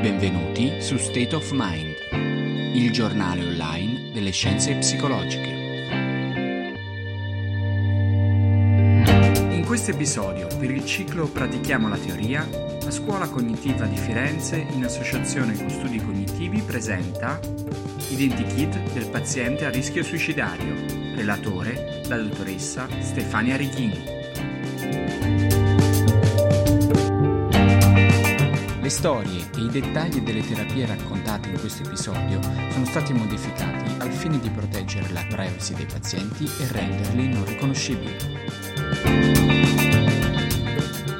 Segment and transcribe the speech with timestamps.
[0.00, 1.94] benvenuti su State of Mind,
[2.74, 5.48] il giornale online delle scienze psicologiche.
[9.50, 12.48] In questo episodio, per il ciclo Pratichiamo la teoria,
[12.82, 17.38] la Scuola Cognitiva di Firenze, in associazione con Studi Cognitivi, presenta
[18.08, 20.74] Identikit del paziente a rischio suicidario.
[21.14, 24.09] Relatore, la dottoressa Stefania Righini.
[29.00, 32.38] Storie e i dettagli delle terapie raccontate in questo episodio
[32.70, 38.14] sono stati modificati al fine di proteggere la privacy dei pazienti e renderli non riconoscibili.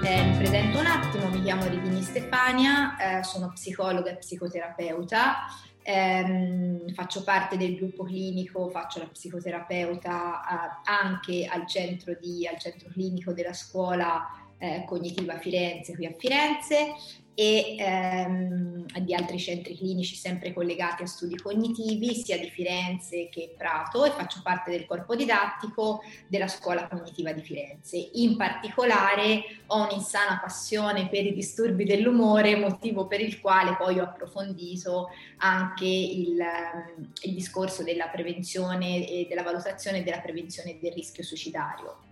[0.04, 5.36] Eh, mi presento un attimo, mi chiamo Ridini Stefania, eh, sono psicologa e psicoterapeuta.
[5.82, 12.58] Eh, faccio parte del gruppo clinico, faccio la psicoterapeuta eh, anche al centro, di, al
[12.58, 14.22] centro clinico della scuola
[14.60, 16.94] eh, cognitiva Firenze, qui a Firenze,
[17.34, 23.54] e ehm, di altri centri clinici sempre collegati a studi cognitivi, sia di Firenze che
[23.56, 28.10] Prato, e faccio parte del corpo didattico della Scuola Cognitiva di Firenze.
[28.14, 34.04] In particolare ho un'insana passione per i disturbi dell'umore, motivo per il quale poi ho
[34.04, 35.08] approfondito
[35.38, 42.09] anche il, ehm, il discorso della prevenzione e della valutazione della prevenzione del rischio suicidario.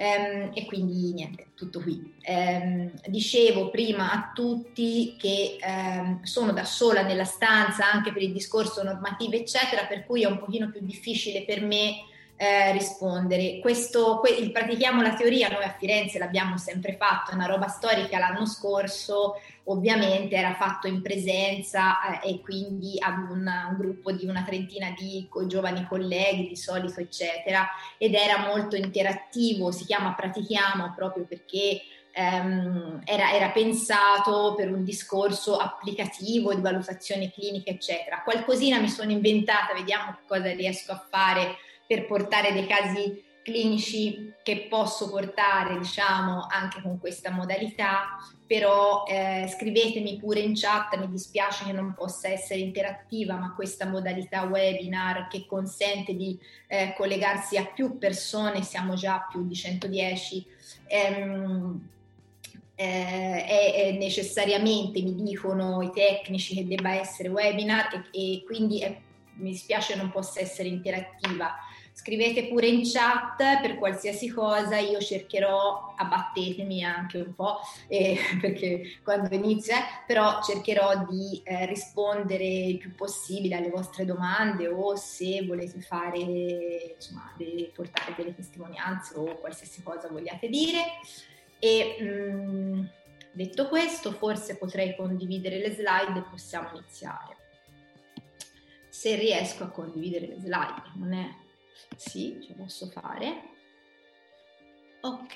[0.00, 2.14] Um, e quindi niente, tutto qui.
[2.26, 8.32] Um, dicevo prima a tutti che um, sono da sola nella stanza anche per il
[8.32, 12.06] discorso normativo, eccetera, per cui è un pochino più difficile per me
[12.40, 13.58] eh, rispondere.
[13.58, 17.68] Questo, que- il pratichiamo la teoria, noi a Firenze l'abbiamo sempre fatto, è una roba
[17.68, 24.10] storica l'anno scorso, ovviamente era fatto in presenza eh, e quindi ad un, un, gruppo
[24.12, 29.84] di una trentina di co- giovani colleghi di solito, eccetera, ed era molto interattivo, si
[29.84, 37.70] chiama pratichiamo proprio perché ehm, era, era, pensato per un discorso applicativo di valutazione clinica,
[37.70, 38.22] eccetera.
[38.22, 41.56] Qualcosina mi sono inventata, vediamo cosa riesco a fare
[41.90, 49.52] per portare dei casi clinici che posso portare, diciamo, anche con questa modalità, però eh,
[49.52, 55.26] scrivetemi pure in chat, mi dispiace che non possa essere interattiva, ma questa modalità webinar
[55.26, 60.46] che consente di eh, collegarsi a più persone, siamo già a più di 110,
[60.86, 61.88] ehm,
[62.76, 68.80] eh, è, è, necessariamente, mi dicono i tecnici, che debba essere webinar e, e quindi
[68.80, 68.96] è,
[69.38, 71.56] mi dispiace non possa essere interattiva
[71.92, 77.58] Scrivete pure in chat per qualsiasi cosa, io cercherò, abbattetemi anche un po',
[77.88, 84.66] eh, perché quando inizia, però cercherò di eh, rispondere il più possibile alle vostre domande
[84.68, 87.34] o se volete fare, insomma,
[87.74, 90.80] portare delle testimonianze o qualsiasi cosa vogliate dire.
[91.58, 92.84] E mh, mm,
[93.32, 97.36] detto questo, forse potrei condividere le slide e possiamo iniziare.
[98.88, 101.48] Se riesco a condividere le slide, non è
[101.96, 103.42] sì, ce posso fare.
[105.00, 105.34] Ok.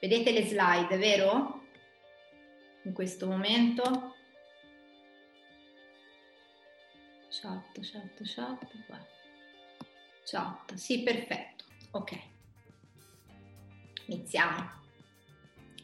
[0.00, 1.66] Vedete le slide, vero?
[2.84, 4.14] In questo momento.
[7.28, 8.66] Chat, chat, chat.
[10.24, 11.64] Chat, sì, perfetto.
[11.92, 12.18] Ok.
[14.06, 14.79] Iniziamo.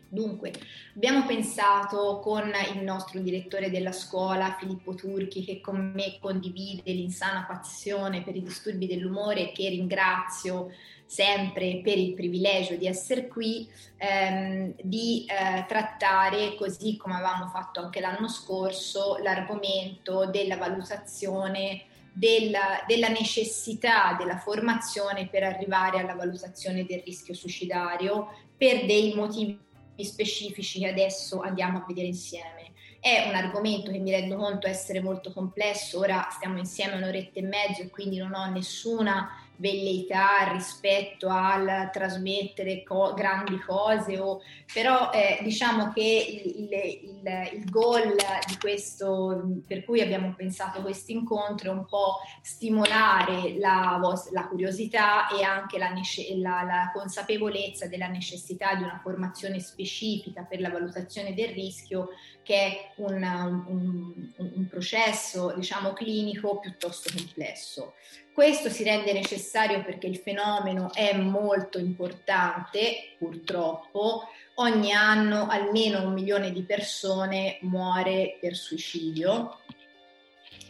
[0.09, 0.53] Dunque,
[0.95, 7.45] abbiamo pensato con il nostro direttore della scuola, Filippo Turchi, che con me condivide l'insana
[7.45, 10.71] passione per i disturbi dell'umore, che ringrazio
[11.05, 17.81] sempre per il privilegio di essere qui, ehm, di eh, trattare, così come avevamo fatto
[17.81, 26.87] anche l'anno scorso, l'argomento della valutazione della, della, necessità della formazione per arrivare alla valutazione
[26.87, 29.66] del rischio suicidario per dei motivi
[30.05, 32.73] specifici che adesso andiamo a vedere insieme.
[33.01, 37.43] È un argomento che mi rendo conto essere molto complesso, ora stiamo insieme un'oretta e
[37.43, 44.41] mezzo e quindi non ho nessuna velleità rispetto al trasmettere co- grandi cose, o,
[44.73, 48.15] però eh, diciamo che il, il, il, goal
[48.47, 54.01] di questo, per cui abbiamo pensato questo incontro, è un po' stimolare la,
[54.33, 55.93] la curiosità e anche la,
[56.37, 62.11] la, la, consapevolezza della necessità di una formazione specifica per la valutazione del rischio,
[62.43, 67.95] che è un, un, un, un processo diciamo clinico piuttosto complesso.
[68.37, 74.25] Questo si rende necessario perché il fenomeno è molto importante, purtroppo.
[74.57, 79.61] Ogni anno almeno un milione di persone muore per suicidio,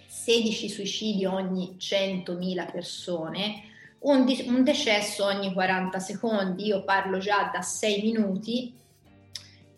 [0.06, 3.62] 16 suicidi ogni 100.000 persone,
[3.98, 6.66] un, decesso ogni 40 secondi.
[6.66, 8.72] Io parlo già da 6 minuti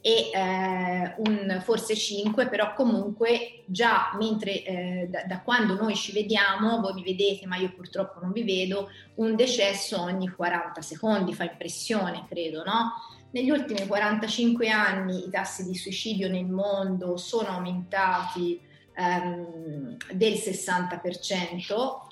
[0.00, 6.12] e eh, un, forse 5, però comunque già mentre eh, da, da, quando noi ci
[6.12, 11.34] vediamo, voi mi vedete ma io purtroppo non vi vedo, un decesso ogni 40 secondi
[11.34, 12.92] fa impressione, credo, no?
[13.30, 18.58] Negli ultimi 45 anni i tassi di suicidio nel mondo sono aumentati
[18.94, 22.06] ehm, del 60%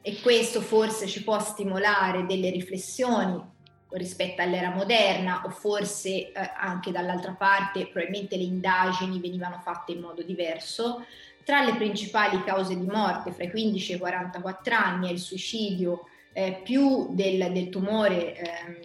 [0.00, 3.52] e questo forse ci può stimolare delle riflessioni
[3.96, 10.00] rispetto all'era moderna o forse eh, anche dall'altra parte probabilmente le indagini venivano fatte in
[10.00, 11.04] modo diverso.
[11.44, 15.18] Tra le principali cause di morte fra i 15 e i 44 anni è il
[15.18, 18.80] suicidio eh, più del, del tumore ehm,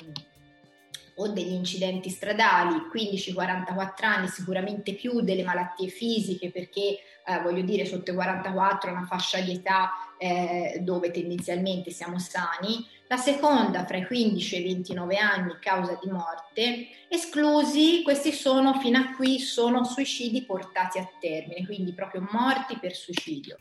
[1.19, 7.85] o degli incidenti stradali, 15-44 anni sicuramente più delle malattie fisiche perché eh, voglio dire
[7.85, 13.85] sotto i 44 è una fascia di età eh, dove tendenzialmente siamo sani, la seconda
[13.85, 19.13] fra i 15 e i 29 anni causa di morte, esclusi, questi sono fino a
[19.13, 23.57] qui, sono suicidi portati a termine, quindi proprio morti per suicidio.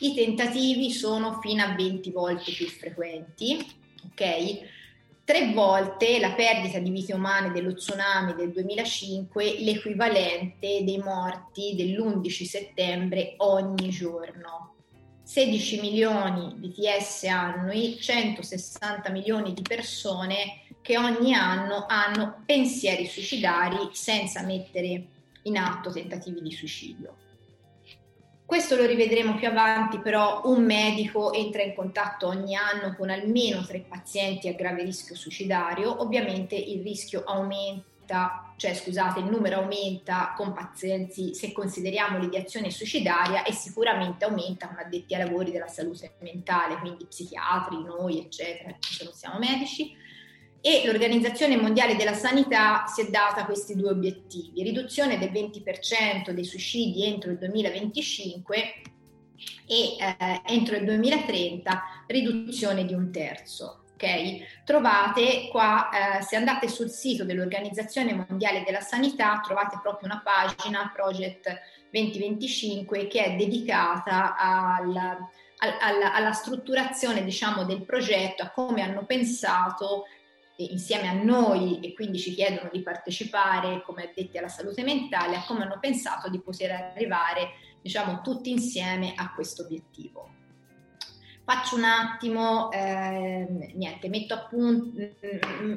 [0.00, 3.58] I tentativi sono fino a 20 volte più frequenti,
[4.06, 4.80] ok?
[5.24, 12.44] Tre volte la perdita di vite umane dello tsunami del 2005, l'equivalente dei morti dell'11
[12.44, 14.74] settembre ogni giorno.
[15.22, 23.90] 16 milioni di TS annui, 160 milioni di persone che ogni anno hanno pensieri suicidari
[23.92, 25.06] senza mettere
[25.42, 27.21] in atto tentativi di suicidio.
[28.52, 33.64] Questo lo rivedremo più avanti, però un medico entra in contatto ogni anno con almeno
[33.64, 40.34] tre pazienti a grave rischio suicidario, ovviamente il rischio aumenta cioè scusate, il numero aumenta
[40.36, 46.16] con pazienti se consideriamo l'ideazione suicidaria e sicuramente aumenta con addetti ai lavori della salute
[46.18, 49.96] mentale, quindi psichiatri, noi, eccetera, se non siamo medici.
[50.64, 56.44] E l'Organizzazione Mondiale della Sanità si è data questi due obiettivi, riduzione del 20% dei
[56.44, 58.56] suicidi entro il 2025
[59.66, 64.64] e eh, entro il 2030 riduzione di un terzo ok?
[64.64, 70.90] Trovate qua, eh, se andate sul sito dell'Organizzazione Mondiale della Sanità, trovate proprio una pagina,
[70.92, 71.60] Project
[71.90, 75.16] 2025, che è dedicata alla,
[75.80, 80.06] alla, alla strutturazione, diciamo, del progetto, a come hanno pensato
[80.70, 85.44] insieme a noi e quindi ci chiedono di partecipare come addetti alla salute mentale, a
[85.44, 87.50] come hanno pensato di poter arrivare,
[87.80, 90.41] diciamo, tutti insieme a questo obiettivo.
[91.44, 94.96] Faccio un attimo, eh, niente, metto, appunto,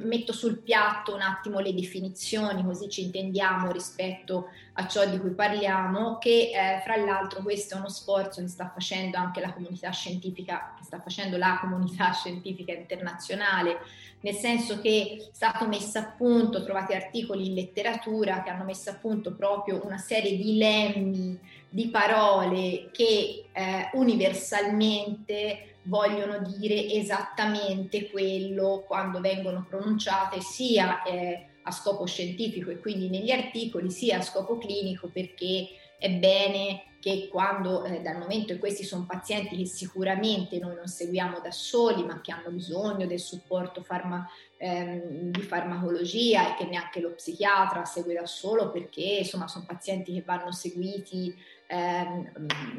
[0.03, 5.31] metto sul piatto un attimo le definizioni così ci intendiamo rispetto a ciò di cui
[5.31, 9.89] parliamo, che eh, fra l'altro questo è uno sforzo che sta facendo anche la comunità
[9.89, 13.79] scientifica, che sta facendo la comunità scientifica internazionale,
[14.19, 18.91] nel senso che è stato messo a punto, trovate articoli in letteratura che hanno messo
[18.91, 21.39] a punto proprio una serie di lemmi
[21.75, 31.71] di parole che eh, universalmente vogliono dire esattamente quello quando vengono pronunciate sia eh, a
[31.71, 35.67] scopo scientifico e quindi negli articoli sia a scopo clinico perché
[35.99, 40.87] è bene che quando eh, dal momento che questi sono pazienti che sicuramente noi non
[40.87, 46.65] seguiamo da soli ma che hanno bisogno del supporto farma, ehm, di farmacologia e che
[46.65, 51.35] neanche lo psichiatra segue da solo perché insomma sono pazienti che vanno seguiti
[51.67, 52.31] eh,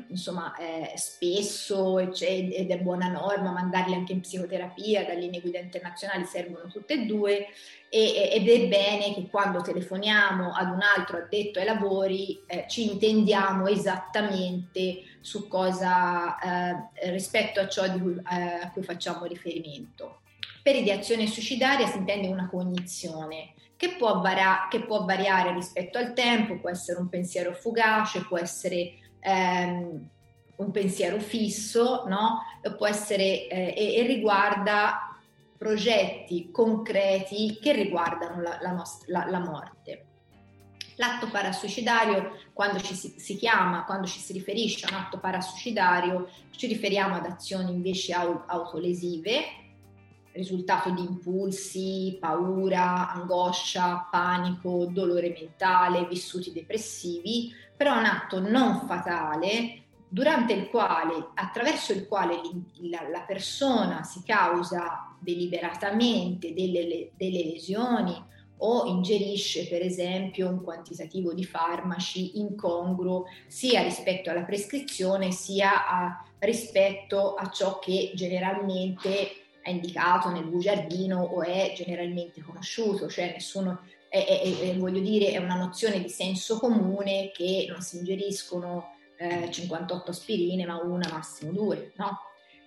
[0.09, 6.25] insomma, eh, spesso ed è buona norma mandarli anche in psicoterapia, dalle linee guida internazionali
[6.25, 7.47] servono tutte e due
[7.89, 12.91] e, ed è bene che quando telefoniamo ad un altro addetto ai lavori eh, ci
[12.91, 20.21] intendiamo esattamente su cosa eh, rispetto a ciò cui, eh, a cui facciamo riferimento.
[20.67, 26.13] Per ideazione suicidaria si intende una cognizione che può, varia- che può, variare rispetto al
[26.13, 30.09] tempo, può essere un pensiero fugace, può essere ehm,
[30.57, 32.41] un pensiero fisso, no?
[32.77, 35.17] può essere eh, e, e, riguarda
[35.57, 40.07] progetti concreti che riguardano la, la, nostra, la, la morte.
[40.97, 46.29] L'atto parasuicidario, quando ci si, si, chiama, quando ci si riferisce a un atto parasuicidario,
[46.51, 49.65] ci riferiamo ad azioni invece autolesive,
[50.37, 59.83] risultato di impulsi, paura, angoscia, panico, dolore mentale, vissuti depressivi, però un atto non fatale
[60.09, 62.41] durante il quale, attraverso il quale
[62.83, 68.25] la, la persona si causa deliberatamente delle, delle lesioni
[68.59, 76.25] o ingerisce per esempio un quantitativo di farmaci incongruo sia rispetto alla prescrizione sia a,
[76.39, 83.81] rispetto a ciò che generalmente è indicato nel bugiardino o è generalmente conosciuto, cioè nessuno
[84.09, 88.95] è, è, è, voglio dire, è una nozione di senso comune che non si ingeriscono
[89.17, 92.21] eh, 58 aspirine, ma una, massimo due, no?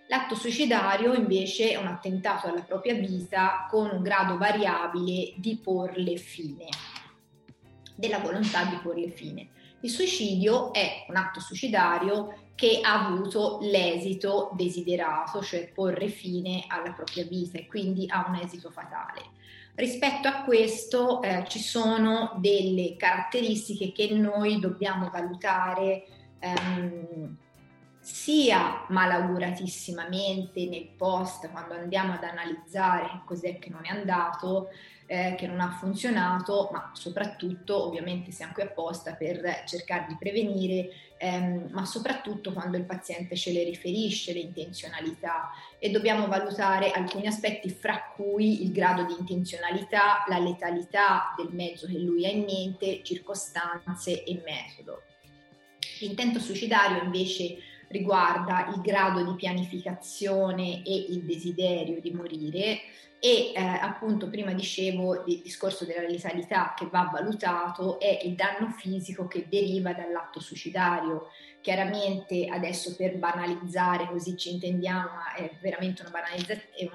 [0.10, 6.18] L'atto suicidario invece è un attentato alla propria vita con un grado variabile di porle
[6.18, 6.68] fine,
[7.96, 9.48] della volontà di porle fine.
[9.82, 16.92] Il suicidio è un atto suicidario che ha avuto l'esito desiderato, cioè porre fine alla
[16.92, 19.22] propria vita e quindi ha un esito fatale.
[19.76, 26.04] Rispetto a questo eh, ci sono delle caratteristiche che noi dobbiamo valutare
[26.40, 27.38] ehm,
[28.12, 34.70] sia malauguratissimamente nel post quando andiamo ad analizzare cos'è che non è andato,
[35.06, 40.90] eh, che non ha funzionato, ma soprattutto ovviamente siamo qui apposta per cercare di prevenire,
[41.18, 47.28] ehm, ma soprattutto quando il paziente ce le riferisce le intenzionalità e dobbiamo valutare alcuni
[47.28, 52.44] aspetti fra cui il grado di intenzionalità, la letalità del mezzo che lui ha in
[52.44, 55.04] mente, circostanze e metodo.
[56.00, 62.80] L'intento suicidario invece riguarda il grado di pianificazione e il desiderio di morire
[63.22, 68.70] e eh, appunto prima dicevo del discorso della letalità che va valutato è il danno
[68.70, 71.28] fisico che deriva dall'atto suicidario.
[71.62, 76.90] Chiaramente adesso per banalizzare così ci intendiamo è veramente una banalizzazione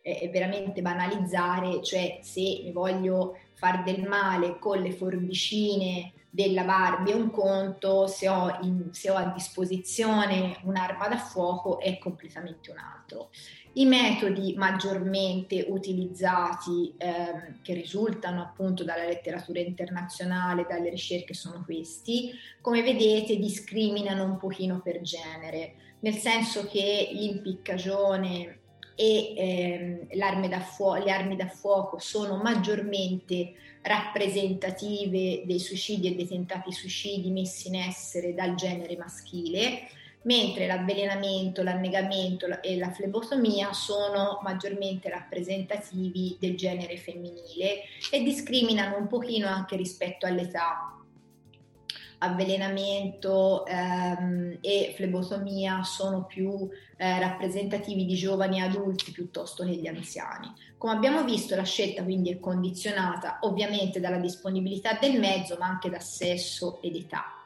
[0.00, 7.12] è veramente banalizzare, cioè se mi voglio far del male con le forbicine della Barbie
[7.12, 12.70] è un conto, se ho, in, se ho, a disposizione un'arma da fuoco è completamente
[12.70, 13.30] un altro.
[13.74, 22.32] I metodi maggiormente utilizzati eh, che risultano appunto dalla letteratura internazionale, dalle ricerche sono questi,
[22.60, 28.60] come vedete discriminano un pochino per genere, nel senso che l'impiccagione
[29.00, 33.52] e ehm, fu- le armi da fuoco sono maggiormente
[33.82, 39.88] rappresentative dei suicidi e dei tentati suicidi messi in essere dal genere maschile,
[40.22, 49.06] mentre l'avvelenamento, l'annegamento e la flebotomia sono maggiormente rappresentativi del genere femminile e discriminano un
[49.06, 50.97] pochino anche rispetto all'età
[52.18, 60.52] avvelenamento ehm, e flebotomia sono più eh, rappresentativi di giovani adulti piuttosto che di anziani.
[60.76, 65.90] Come abbiamo visto la scelta quindi è condizionata ovviamente dalla disponibilità del mezzo ma anche
[65.90, 67.37] da sesso ed età.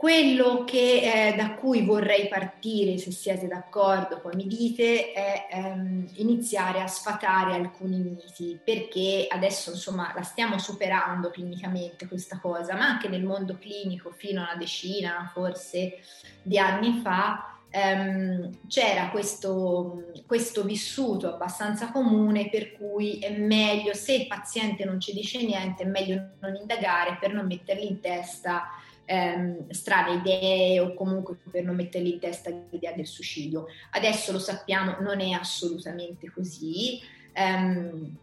[0.00, 6.08] Quello che, eh, da cui vorrei partire, se siete d'accordo, poi mi dite, è ehm,
[6.14, 12.86] iniziare a sfatare alcuni miti, perché adesso insomma la stiamo superando clinicamente questa cosa, ma
[12.86, 15.98] anche nel mondo clinico fino a una decina, forse
[16.40, 24.14] di anni fa, ehm, c'era questo, questo vissuto abbastanza comune per cui è meglio, se
[24.14, 28.66] il paziente non ci dice niente, è meglio non indagare per non mettergli in testa
[29.10, 33.66] ehm, strane idee o comunque per non mettergli in testa l'idea del suicidio.
[33.90, 37.00] Adesso lo sappiamo, non è assolutamente così.
[37.34, 38.16] Um,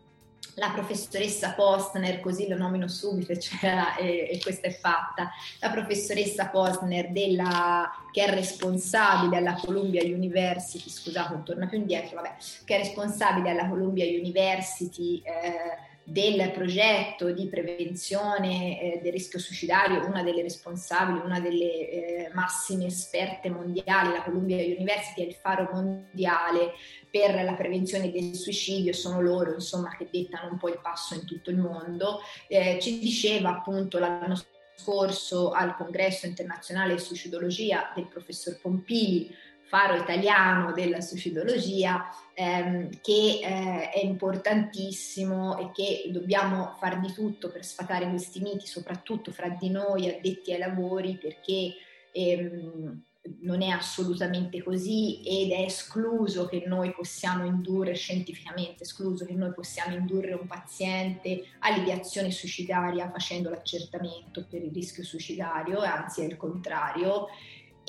[0.55, 5.29] la professoressa Postner, così lo nomino subito cioè, e, e, questa è fatta,
[5.59, 12.35] la professoressa Postner della, che è responsabile alla Columbia University, scusate torna più indietro, vabbè,
[12.65, 20.05] che è responsabile alla Columbia University eh, del progetto di prevenzione eh, del rischio suicidario,
[20.05, 25.69] una delle responsabili, una delle eh, massime esperte mondiali, la Columbia University è il faro
[25.73, 26.71] mondiale
[27.11, 31.25] per la prevenzione del suicidio, sono loro insomma che dettano un po' il passo in
[31.25, 34.41] tutto il mondo, eh, ci diceva appunto l'anno
[34.77, 39.29] scorso al congresso internazionale di suicidologia del professor Pompili,
[39.67, 47.51] faro italiano della suicidologia ehm, che eh, è importantissimo e che dobbiamo far di tutto
[47.51, 51.73] per sfatare questi miti, soprattutto fra di noi addetti ai lavori, perché
[52.13, 53.03] ehm,
[53.41, 59.53] non è assolutamente così ed è escluso che noi possiamo indurre, scientificamente escluso che noi
[59.53, 66.37] possiamo indurre un paziente all'ideazione suicidaria facendo l'accertamento per il rischio suicidario, anzi è il
[66.37, 67.27] contrario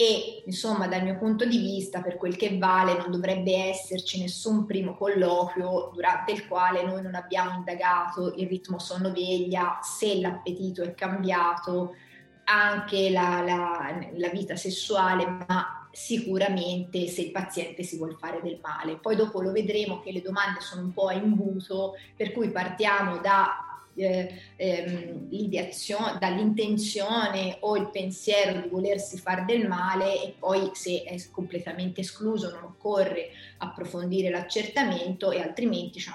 [0.01, 4.65] e insomma dal mio punto di vista per quel che vale non dovrebbe esserci nessun
[4.65, 10.95] primo colloquio durante il quale noi non abbiamo indagato il ritmo sonno-veglia, se l'appetito è
[10.95, 11.97] cambiato,
[12.45, 18.61] anche la, la, la vita sessuale, ma sicuramente se il paziente si vuole fare del
[18.63, 18.99] male.
[18.99, 23.19] Poi dopo lo vedremo che le domande sono un po' a imbuto, per cui partiamo
[23.19, 23.68] da
[23.99, 31.17] eh, ehm, dall'intenzione o il pensiero di volersi fare del male e poi se è
[31.31, 36.11] completamente escluso non occorre approfondire l'accertamento e altrimenti ci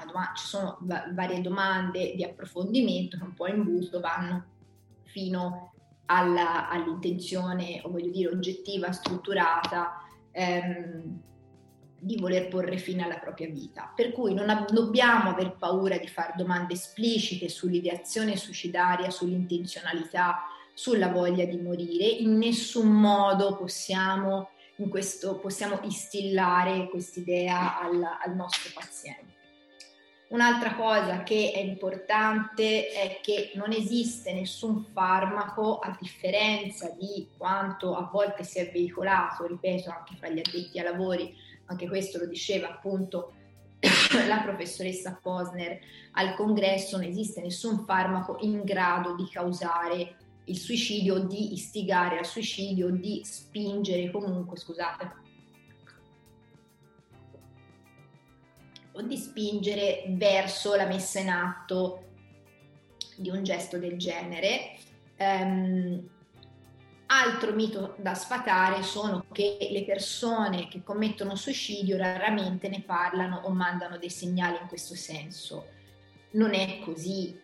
[0.46, 0.78] sono
[1.14, 4.46] varie domande di approfondimento che un po' in busto vanno
[5.04, 5.74] fino
[6.06, 11.22] alla, all'intenzione, o voglio dire, oggettiva, strutturata ehm,
[12.04, 13.92] di voler porre fine alla propria vita.
[13.96, 20.44] Per cui non ab- dobbiamo aver paura di fare domande esplicite sull'ideazione suicidaria, sull'intenzionalità,
[20.74, 22.06] sulla voglia di morire.
[22.06, 29.32] In nessun modo possiamo, in questo, possiamo instillare quest'idea al, al nostro paziente.
[30.34, 37.96] Un'altra cosa che è importante è che non esiste nessun farmaco, a differenza di quanto
[37.96, 41.36] a volte si è veicolato, ripeto, anche fra gli addetti ai lavori,
[41.74, 43.34] anche questo lo diceva appunto
[44.28, 45.80] la professoressa Posner
[46.14, 50.16] al congresso, non esiste nessun farmaco in grado di causare
[50.46, 55.12] il suicidio, di istigare al suicidio, di spingere comunque, scusate,
[58.92, 62.04] o di spingere verso la messa in atto
[63.18, 64.78] di un gesto del genere.
[65.18, 66.10] Um,
[67.22, 73.50] altro mito da sfatare sono che le persone che commettono suicidio raramente ne parlano o
[73.50, 75.68] mandano dei segnali in questo senso.
[76.32, 77.42] Non è così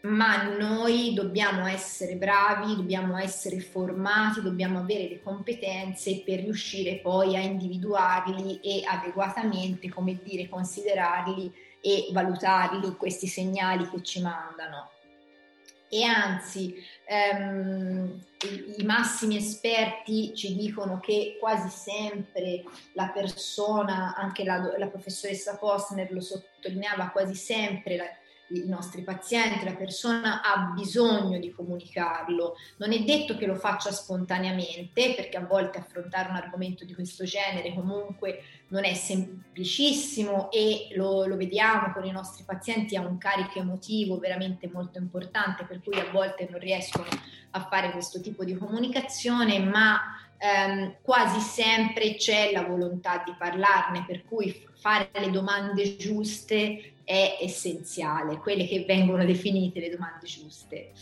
[0.00, 7.36] ma noi dobbiamo essere bravi, dobbiamo essere formati, dobbiamo avere le competenze per riuscire poi
[7.36, 14.90] a individuarli e adeguatamente, come dire, considerarli e valutarli questi segnali che ci mandano.
[15.88, 16.74] E anzi,
[17.06, 18.20] ehm,
[18.76, 26.12] i, massimi esperti ci dicono che quasi sempre la persona, anche la, la professoressa Postner
[26.12, 28.04] lo sottolineava, quasi sempre la,
[28.50, 32.56] i nostri pazienti, la persona ha bisogno di comunicarlo.
[32.78, 37.24] Non è detto che lo faccia spontaneamente, perché a volte affrontare un argomento di questo
[37.24, 43.18] genere comunque non è semplicissimo e lo, lo vediamo con i nostri pazienti, ha un
[43.18, 47.08] carico emotivo veramente molto importante, per cui a volte non riescono
[47.50, 49.98] a fare questo tipo di comunicazione, ma
[50.38, 57.38] ehm, quasi sempre c'è la volontà di parlarne, per cui fare le domande giuste è
[57.40, 60.92] essenziale, quelle che vengono definite le domande giuste.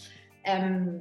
[0.45, 0.97] Um,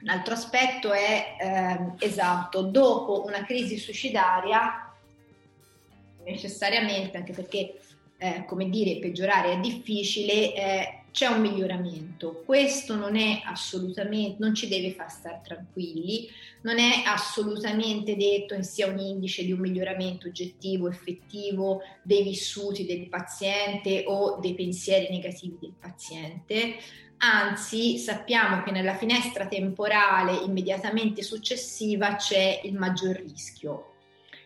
[0.00, 4.92] un altro aspetto è eh, esatto, dopo una crisi suicidaria,
[6.24, 7.78] necessariamente, anche perché,
[8.18, 12.42] eh, come dire, peggiorare è difficile, eh, c'è un miglioramento.
[12.44, 16.28] Questo non è assolutamente, non ci deve far stare tranquilli,
[16.62, 22.84] non è assolutamente detto che sia un indice di un miglioramento oggettivo, effettivo dei vissuti
[22.84, 26.78] del paziente o dei pensieri negativi del paziente.
[27.18, 33.92] Anzi, sappiamo che nella finestra temporale immediatamente successiva c'è il maggior rischio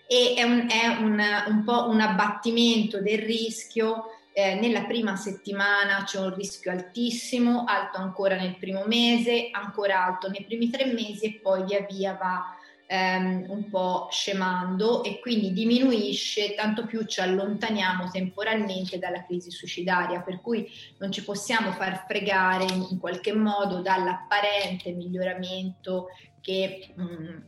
[0.07, 6.05] e è un, è un, un po' un abbattimento del rischio eh, nella prima settimana
[6.05, 11.25] c'è un rischio altissimo, alto ancora nel primo mese, ancora alto nei primi tre mesi
[11.25, 17.21] e poi via via va ehm, un po' scemando e quindi diminuisce, tanto più ci
[17.21, 23.81] allontaniamo temporalmente dalla crisi suicidaria, per cui non ci possiamo far fregare in, qualche modo
[23.81, 26.93] dall'apparente miglioramento che...
[26.95, 27.39] Mh, mm,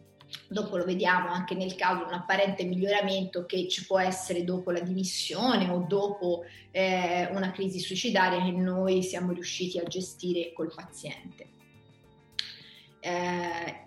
[0.49, 4.81] dopo lo vediamo anche nel caso un apparente miglioramento che ci può essere dopo la
[4.81, 11.49] dimissione o dopo eh, una crisi suicidaria che noi siamo riusciti a gestire col paziente.
[13.01, 13.87] Eh,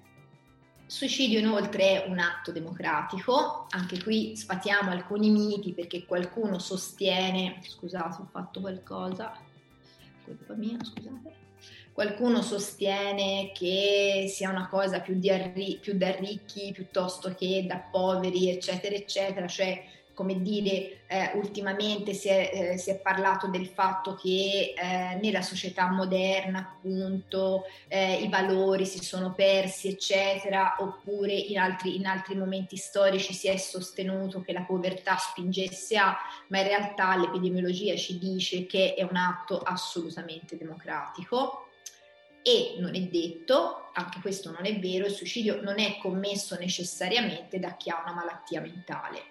[0.86, 8.22] suicidio inoltre è un atto democratico, anche qui sfatiamo alcuni miti perché qualcuno sostiene, scusate
[8.22, 9.38] ho fatto qualcosa,
[10.26, 11.43] colpa mia, scusate
[11.94, 18.50] Qualcuno sostiene che sia una cosa più, arri- più da ricchi piuttosto che da poveri,
[18.50, 24.16] eccetera, eccetera, cioè come dire, eh, ultimamente si è, eh, si è, parlato del fatto
[24.16, 31.58] che eh, nella società moderna appunto eh, i valori si sono persi, eccetera, oppure in
[31.58, 36.16] altri, in altri, momenti storici si è sostenuto che la povertà spingesse a,
[36.48, 41.63] ma in realtà l'epidemiologia ci dice che è un atto assolutamente democratico
[42.44, 47.60] e non è detto, anche questo non è vero, il suicidio non è commesso necessariamente
[47.60, 49.24] da chi ha una malattia mentale,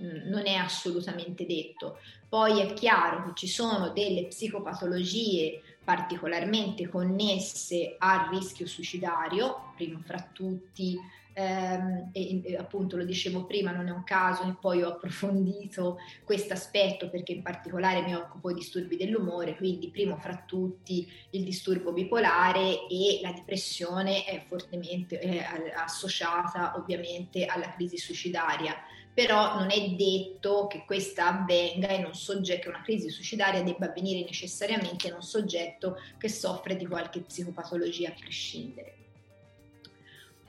[0.00, 1.98] mm, non è assolutamente detto.
[2.28, 10.30] Poi è chiaro che ci sono delle psicopatologie particolarmente connesse al rischio suicidario, prima fra
[10.32, 10.96] tutti
[11.32, 15.98] ehm, e, e, appunto lo dicevo prima, non è un caso e poi ho approfondito
[16.24, 21.44] questo aspetto perché in particolare mi occupo di disturbi dell'umore, quindi primo fra tutti il
[21.44, 28.74] disturbo bipolare e la depressione è fortemente è associata ovviamente alla crisi suicidaria
[29.12, 33.86] però non è detto che questa avvenga in un soggetto, che una crisi suicidaria debba
[33.86, 38.99] avvenire necessariamente in un soggetto che soffre di qualche psicopatologia a prescindere.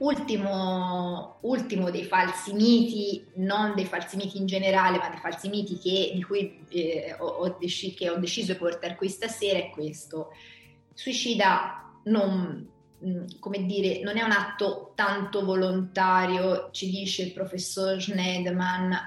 [0.01, 5.77] Ultimo, ultimo, dei falsi miti, non dei falsi miti in generale, ma dei falsi miti
[5.77, 10.31] che, di cui eh, ho, ho dec- ho deciso di portare qui stasera è questo.
[10.95, 12.67] Suicida non,
[13.05, 18.97] mm, come dire, non è un atto tanto volontario, ci dice il professor Schneidman,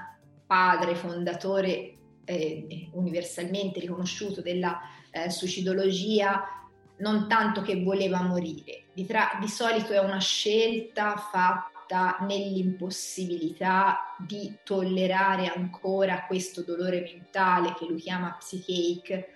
[0.47, 4.79] padre fondatore eh, universalmente riconosciuto della
[5.11, 6.64] eh, suicidologia,
[6.97, 14.55] non tanto che voleva morire, di, tra- di solito è una scelta fatta nell'impossibilità di
[14.63, 19.27] tollerare ancora questo dolore mentale che lui chiama psychic,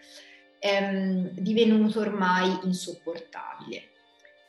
[0.60, 3.88] ehm, divenuto ormai insopportabile.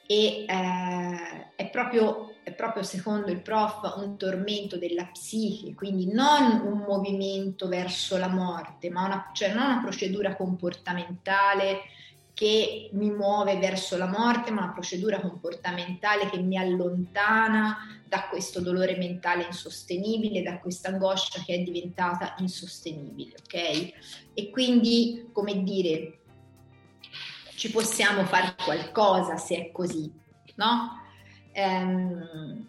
[0.07, 6.63] E eh, è, proprio, è proprio secondo il prof un tormento della psiche, quindi non
[6.65, 11.83] un movimento verso la morte, ma una, cioè non una procedura comportamentale
[12.41, 18.63] che mi muove verso la morte, ma una procedura comportamentale che mi allontana da questo
[18.63, 23.93] dolore mentale insostenibile, da questa angoscia che è diventata insostenibile, ok?
[24.33, 26.21] E quindi, come dire,
[27.57, 30.11] ci possiamo fare qualcosa se è così,
[30.55, 30.99] no?
[31.53, 32.69] Ehm,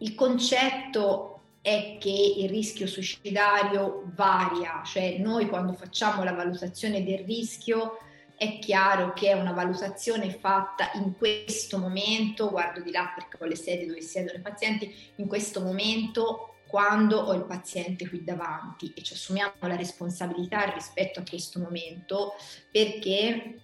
[0.00, 7.24] il concetto è che il rischio suicidario varia, cioè noi quando facciamo la valutazione del
[7.24, 7.96] rischio
[8.36, 13.46] è chiaro che è una valutazione fatta in questo momento, guardo di là perché ho
[13.46, 18.92] le sedie dove siedono i pazienti, in questo momento quando ho il paziente qui davanti.
[18.96, 22.34] E ci assumiamo la responsabilità rispetto a questo momento
[22.70, 23.60] perché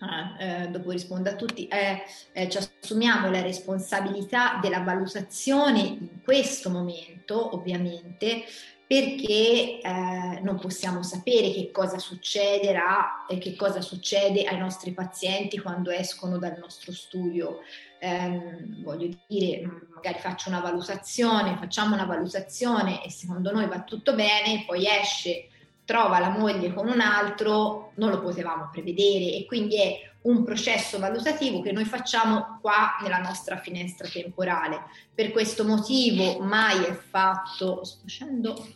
[0.00, 6.22] Ah, eh, dopo rispondo a tutti, eh, eh, ci assumiamo la responsabilità della valutazione in
[6.22, 8.44] questo momento, ovviamente,
[8.88, 15.58] perché eh, non possiamo sapere che cosa succederà e che cosa succede ai nostri pazienti
[15.58, 17.58] quando escono dal nostro studio.
[18.00, 24.14] Eh, voglio dire, magari faccio una valutazione, facciamo una valutazione e secondo noi va tutto
[24.14, 25.48] bene, poi esce,
[25.84, 30.98] trova la moglie con un altro, non lo potevamo prevedere e quindi è un processo
[30.98, 34.84] valutativo che noi facciamo qua nella nostra finestra temporale.
[35.14, 38.66] Per questo motivo mai è fatto, sto facendo,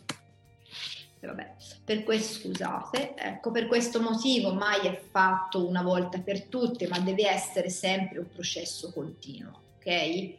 [1.27, 6.87] vabbè, per questo, scusate, ecco, per questo motivo mai è fatto una volta per tutte,
[6.87, 10.33] ma deve essere sempre un processo continuo, ok?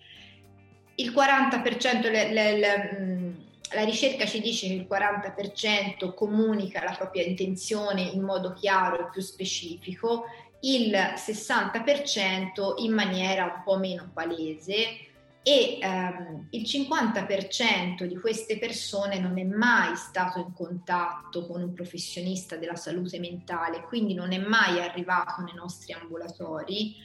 [0.97, 3.35] Il 40%, le, le, le,
[3.73, 9.11] la ricerca ci dice che il 40% comunica la propria intenzione in modo chiaro e
[9.11, 10.25] più specifico,
[10.61, 15.12] il 60% in maniera un po' meno palese
[15.47, 21.75] e ehm, il 50% di queste persone non è mai stato in contatto con un
[21.75, 26.97] professionista della salute mentale, quindi non è mai arrivato nei nostri ambulatori,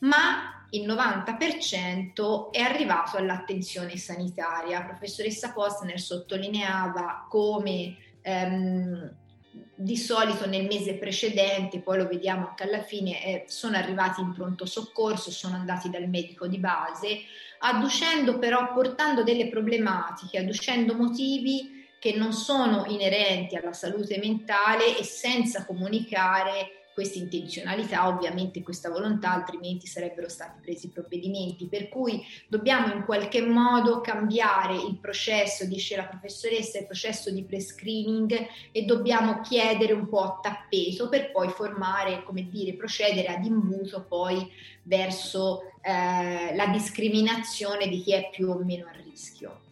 [0.00, 4.80] ma il 90% è arrivato all'attenzione sanitaria.
[4.80, 9.16] La professoressa Postner sottolineava come ehm,
[9.74, 14.32] di solito nel mese precedente, poi lo vediamo anche alla fine, eh, sono arrivati in
[14.32, 17.20] pronto soccorso, sono andati dal medico di base,
[17.60, 25.04] adducendo però, portando delle problematiche, adducendo motivi che non sono inerenti alla salute mentale e
[25.04, 31.64] senza comunicare questa intenzionalità, ovviamente questa volontà, altrimenti sarebbero stati presi provvedimenti.
[31.64, 37.42] Per cui dobbiamo in qualche modo cambiare il processo, dice la professoressa, il processo di
[37.42, 43.46] pre-screening e dobbiamo chiedere un po' a tappeto per poi formare, come dire, procedere ad
[43.46, 44.46] imbuto poi
[44.82, 49.68] verso eh, la discriminazione di chi è più o meno a rischio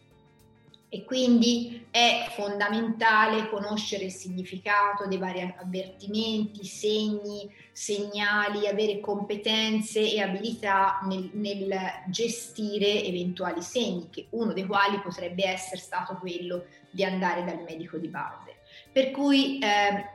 [0.89, 10.19] e quindi è fondamentale conoscere il significato dei vari avvertimenti, segni, segnali, avere competenze e
[10.19, 11.77] abilità nel, nel,
[12.09, 17.97] gestire eventuali segni, che uno dei quali potrebbe essere stato quello di andare dal medico
[17.97, 18.57] di base.
[18.91, 20.05] Per cui eh,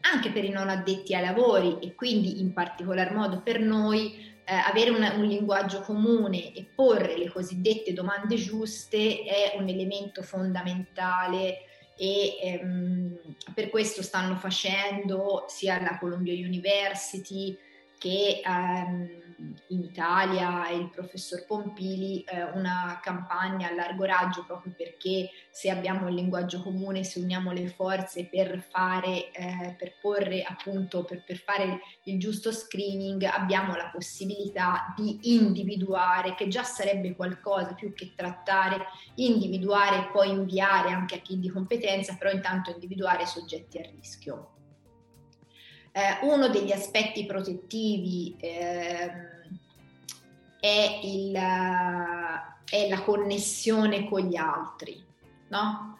[0.00, 4.54] anche per i non addetti ai lavori e quindi in particolar modo per noi eh,
[4.54, 11.64] avere una, un linguaggio comune e porre le cosiddette domande giuste è un elemento fondamentale
[11.96, 13.18] e ehm,
[13.54, 17.58] per questo stanno facendo sia la Columbia University
[17.98, 19.25] che ehm,
[19.68, 25.70] in Italia e il professor Pompili eh, una campagna a largo raggio proprio perché se
[25.70, 31.24] abbiamo il linguaggio comune, se uniamo le forze per fare, eh, per porre appunto, per,
[31.24, 37.92] per fare il giusto screening, abbiamo la possibilità di individuare, che già sarebbe qualcosa più
[37.94, 43.26] che trattare, individuare e poi inviare anche a chi di competenza, però intanto individuare i
[43.26, 44.55] soggetti a rischio.
[45.96, 49.10] Eh, uno degli aspetti protettivi eh,
[50.60, 55.02] è, il, è, la connessione con gli altri,
[55.48, 55.96] no?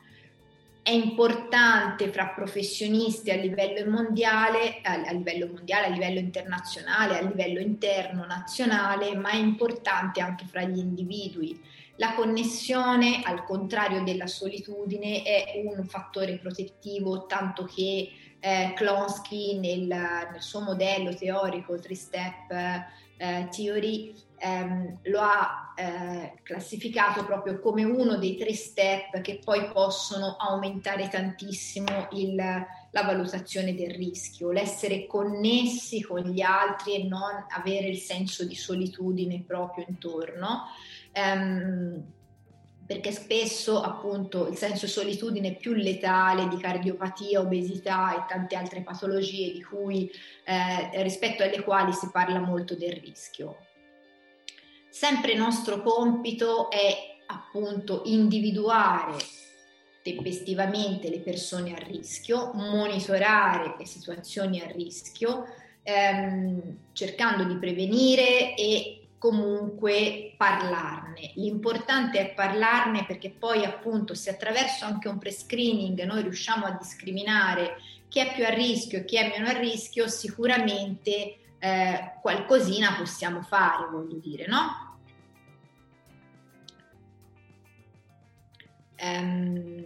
[0.82, 7.60] È importante fra professionisti a livello mondiale, a, livello mondiale, a livello internazionale, a livello
[7.60, 11.58] interno, nazionale, ma è importante anche fra gli individui.
[11.96, 18.10] La connessione, al contrario della solitudine, è un fattore protettivo, tanto che
[18.46, 22.50] eh, Klonsky nel, nel, suo modello teorico three-step
[23.16, 29.68] eh, theory ehm, lo ha eh, classificato proprio come uno dei tre step che poi
[29.72, 37.46] possono aumentare tantissimo il, la valutazione del rischio, l'essere connessi con gli altri e non
[37.48, 40.66] avere il senso di solitudine proprio intorno.
[41.14, 42.14] Um,
[42.86, 48.54] perché spesso appunto il senso di solitudine è più letale di cardiopatia, obesità e tante
[48.54, 50.10] altre patologie di cui,
[50.44, 53.56] eh, rispetto alle quali si parla molto del rischio.
[54.88, 59.16] Sempre nostro compito è appunto individuare
[60.02, 65.44] tempestivamente le persone a rischio, monitorare le situazioni a rischio,
[65.82, 71.32] ehm, cercando di prevenire e comunque parlarne.
[71.34, 77.76] L'importante è parlarne perché poi appunto se attraverso anche un pre-screening noi riusciamo a discriminare
[78.08, 83.42] chi è più a rischio e chi è meno a rischio, sicuramente eh, qualcosina possiamo
[83.42, 84.84] fare, voglio dire, no?
[88.98, 89.84] Um,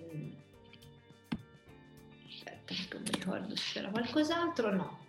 [2.29, 5.00] aspetta, non mi ricordo se c'era qualcos'altro, no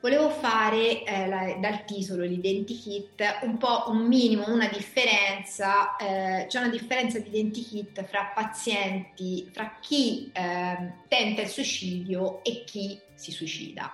[0.00, 6.58] volevo fare eh, la, dal titolo l'identikit un po' un minimo, una differenza, eh, c'è
[6.58, 13.30] una differenza di identikit fra pazienti, fra chi eh, tenta il suicidio e chi si
[13.30, 13.92] suicida,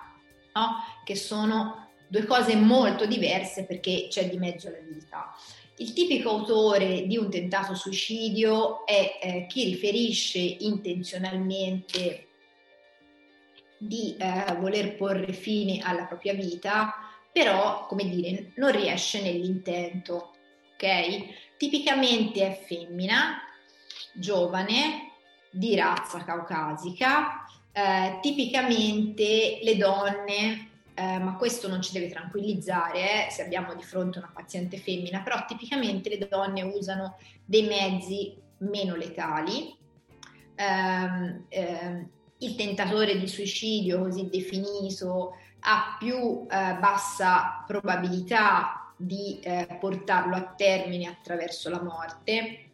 [0.53, 0.75] no?
[1.03, 5.35] che sono due cose molto diverse perché c'è di mezzo la vita.
[5.79, 12.26] Il tipico autore di un tentato suicidio è eh, chi riferisce intenzionalmente
[13.77, 16.93] di eh, voler porre fine alla propria vita,
[17.31, 20.33] però, come dire, non riesce nell'intento,
[20.73, 21.55] ok?
[21.57, 23.41] Tipicamente è femmina,
[24.13, 25.11] giovane,
[25.51, 33.31] di razza caucasica, eh, tipicamente le donne, eh, ma questo non ci deve tranquillizzare eh,
[33.31, 38.95] se abbiamo di fronte una paziente femmina, però tipicamente le donne usano dei mezzi meno
[38.95, 39.77] letali,
[40.55, 42.09] ehm, ehm,
[42.39, 50.53] il tentatore di suicidio così definito ha più eh, bassa probabilità di eh, portarlo a
[50.55, 52.69] termine attraverso la morte,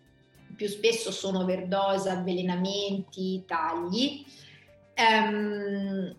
[0.56, 4.26] più spesso sono overdose, avvelenamenti, tagli.
[4.96, 6.16] Um,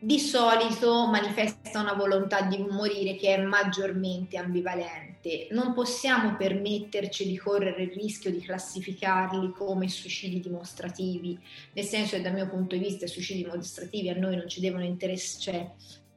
[0.00, 5.07] di solito manifesta una volontà di morire che è maggiormente ambivalente.
[5.50, 11.38] Non possiamo permetterci di correre il rischio di classificarli come suicidi dimostrativi,
[11.72, 14.60] nel senso che dal mio punto di vista i suicidi dimostrativi a noi non ci
[14.60, 15.70] devono interessare, cioè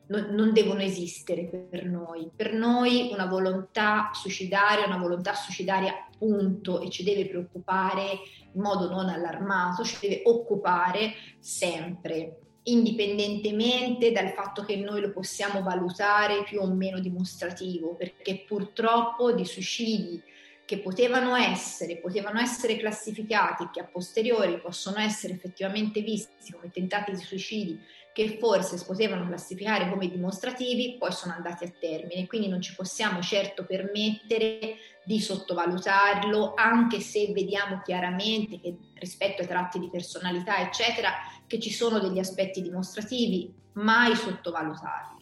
[0.08, 2.30] non, non devono esistere per noi.
[2.36, 8.20] Per noi una volontà suicidaria è una volontà suicidaria punto e ci deve preoccupare
[8.54, 15.64] in modo non allarmato, ci deve occupare sempre indipendentemente dal fatto che noi lo possiamo
[15.64, 20.22] valutare più o meno dimostrativo, perché purtroppo di suicidi
[20.66, 27.12] che potevano essere, potevano essere classificati, che a posteriori possono essere effettivamente visti come tentati
[27.12, 27.78] di suicidi,
[28.14, 32.26] che forse si potevano classificare come dimostrativi, poi sono andati a termine.
[32.26, 39.48] Quindi non ci possiamo certo permettere di sottovalutarlo, anche se vediamo chiaramente che rispetto ai
[39.48, 41.12] tratti di personalità, eccetera,
[41.52, 45.20] che ci sono degli aspetti dimostrativi, mai sottovalutarli.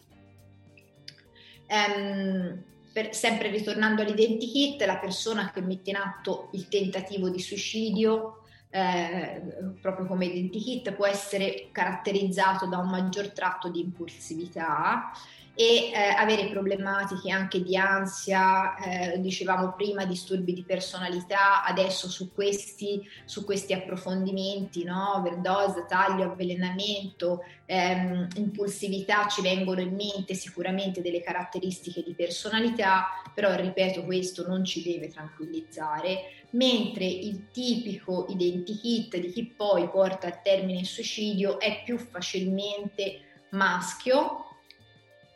[1.70, 2.64] Um,
[2.94, 9.42] per, sempre ritornando all'identikit, la persona che mette in atto il tentativo di suicidio, eh,
[9.82, 15.12] proprio come identikit, può essere caratterizzato da un maggior tratto di impulsività
[15.60, 22.34] e eh, avere problematiche anche di ansia, eh, dicevamo prima disturbi di personalità, adesso su
[22.34, 25.18] questi, su questi approfondimenti, no?
[25.18, 33.54] overdose, taglio, avvelenamento, ehm, impulsività, ci vengono in mente sicuramente delle caratteristiche di personalità, però
[33.54, 40.40] ripeto questo non ci deve tranquillizzare, mentre il tipico identikit di chi poi porta a
[40.42, 44.46] termine il suicidio è più facilmente maschio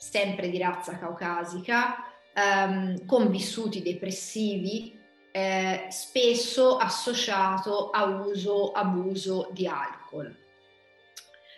[0.10, 1.96] sempre di razza caucasica,
[2.34, 5.00] ehm, con vissuti depressivi,
[5.32, 10.36] eh, spesso associato a uso, abuso di alcol.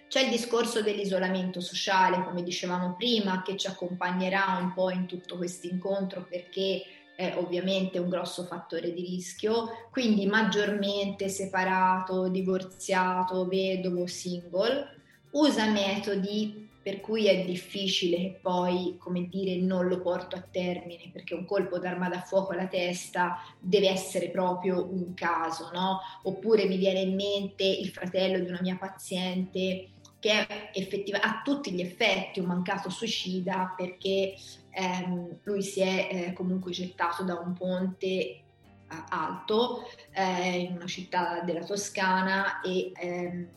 [0.08, 5.38] C'è il discorso dell'isolamento sociale, come dicevamo prima, che ci accompagnerà un po' in tutto
[5.38, 6.84] questo incontro perché
[7.16, 16.66] è ovviamente un grosso fattore di rischio, quindi maggiormente separato, divorziato, vedovo, single, usa metodi
[16.86, 21.44] per cui è difficile che poi, come dire, non lo porto a termine, perché un
[21.44, 26.00] colpo d'arma da fuoco alla testa deve essere proprio un caso, no?
[26.26, 29.88] Oppure mi viene in mente il fratello di una mia paziente
[30.20, 34.36] che è effettiva, a tutti gli effetti un mancato suicida perché
[34.70, 38.44] ehm, lui si è eh, comunque gettato da un ponte eh,
[39.10, 43.48] alto eh, in una città della Toscana e ehm,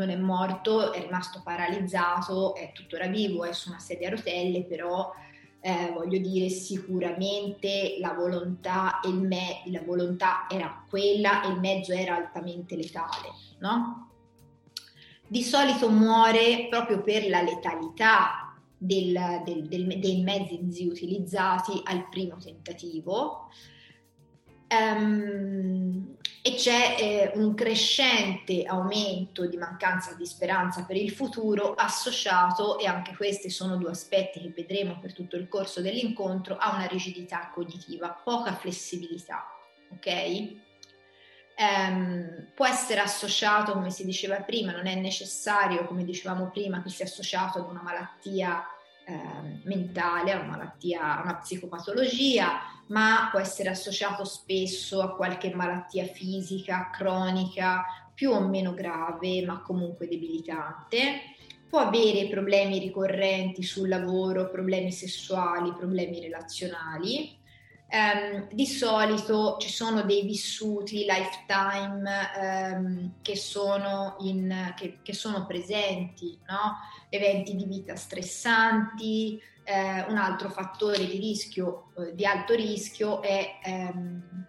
[0.00, 4.64] non è morto, è rimasto paralizzato, è tuttora vivo, è su una sedia a rotelle,
[4.64, 5.12] però
[5.60, 12.16] eh, voglio dire sicuramente la volontà, me, la volontà era quella e il mezzo era
[12.16, 14.08] altamente letale, no?
[15.26, 22.36] Di solito muore proprio per la letalità del, del, del, dei mezzi utilizzati al primo
[22.38, 23.48] tentativo.
[24.70, 32.78] Um, e c'è eh, un crescente aumento di mancanza di speranza per il futuro associato,
[32.78, 36.86] e anche questi sono due aspetti che vedremo per tutto il corso dell'incontro, a una
[36.86, 39.46] rigidità cognitiva, poca flessibilità,
[39.92, 40.68] ok?
[41.58, 46.88] Um, può essere associato, come si diceva prima, non è necessario, come dicevamo prima, che
[46.88, 48.64] sia associato ad una malattia
[49.04, 55.54] eh, mentale, a una malattia, a una psicopatologia, ma può essere associato spesso a qualche
[55.54, 57.84] malattia fisica, cronica,
[58.14, 61.36] più o meno grave, ma comunque debilitante.
[61.68, 67.38] Può avere problemi ricorrenti sul lavoro, problemi sessuali, problemi relazionali.
[67.92, 75.44] Um, di solito ci sono dei vissuti lifetime um, che, sono in, che, che, sono
[75.44, 76.76] presenti, no?
[77.10, 83.58] Eventi di vita stressanti, eh, un altro fattore di rischio, eh, di alto rischio è
[83.62, 84.46] ehm,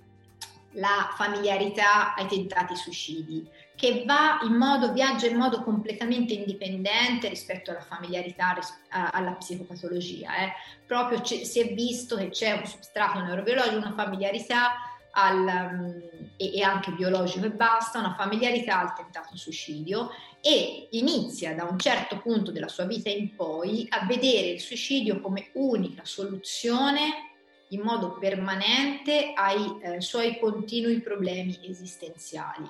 [0.75, 3.45] la familiarità ai tentati suicidi,
[3.75, 8.55] che va in modo, viaggia in modo completamente indipendente rispetto alla familiarità,
[8.89, 10.35] alla psicopatologia.
[10.37, 10.51] Eh.
[10.85, 14.75] Proprio si è visto che c'è un substrato neurobiologico, una familiarità
[15.11, 16.01] al, um,
[16.37, 20.09] e, e, anche biologico e basta, una familiarità al tentato suicidio
[20.41, 25.21] e inizia da un certo punto della sua vita in poi a vedere il suicidio
[25.21, 27.29] come unica soluzione
[27.69, 32.69] in modo permanente ai eh, suoi continui problemi esistenziali.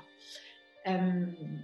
[0.84, 1.63] Um,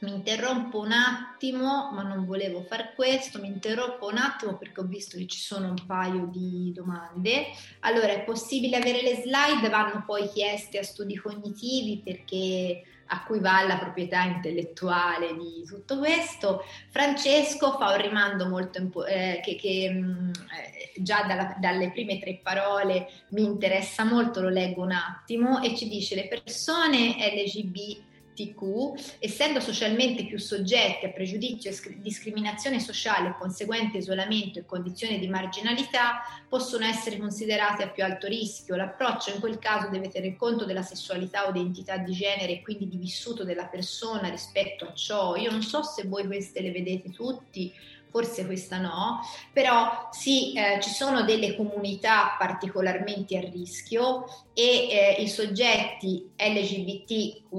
[0.00, 4.84] mi interrompo un attimo, ma non volevo far questo, mi interrompo un attimo perché ho
[4.84, 7.46] visto che ci sono un paio di domande.
[7.80, 13.40] Allora, è possibile avere le slide, vanno poi chieste a studi cognitivi perché a cui
[13.40, 16.64] va la proprietà intellettuale di tutto questo.
[16.90, 21.90] Francesco fa un rimando molto impo- eh, che, che mh, mm, eh, già dalla, dalle
[21.90, 27.16] prime tre parole mi interessa molto, lo leggo un attimo, e ci dice le persone
[27.18, 28.04] LGBT
[28.36, 35.18] LGBTQ, essendo socialmente più soggetti a pregiudizio e discriminazione sociale e conseguente isolamento e condizioni
[35.18, 38.76] di marginalità, possono essere considerate a più alto rischio.
[38.76, 42.88] L'approccio in quel caso deve tenere conto della sessualità o identità di genere e quindi
[42.88, 45.36] di vissuto della persona rispetto a ciò.
[45.36, 47.72] Io non so se voi queste le vedete tutti,
[48.16, 49.20] forse questa no,
[49.52, 54.24] però sì, eh, ci sono delle comunità particolarmente a rischio
[54.54, 57.52] e eh, i soggetti LGBTQ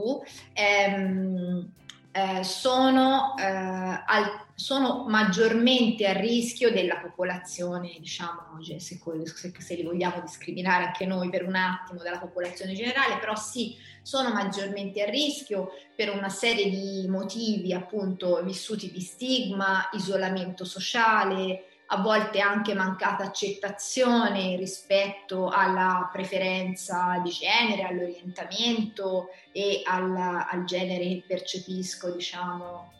[0.53, 1.71] ehm,
[2.11, 10.19] eh, sono, eh, al, sono, maggiormente a rischio della popolazione, diciamo, se, se, li vogliamo
[10.21, 15.73] discriminare anche noi per un attimo dalla popolazione generale, però sì, sono maggiormente a rischio
[15.95, 23.25] per una serie di motivi appunto vissuti di stigma, isolamento sociale, a volte anche mancata
[23.25, 32.96] accettazione rispetto alla preferenza di genere, all'orientamento e al, al genere che percepisco, diciamo,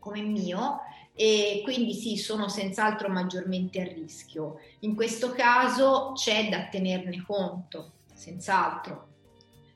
[0.00, 0.80] come mio
[1.14, 4.58] e quindi sì, sono senz'altro maggiormente a rischio.
[4.80, 9.08] In questo caso c'è da tenerne conto, senz'altro,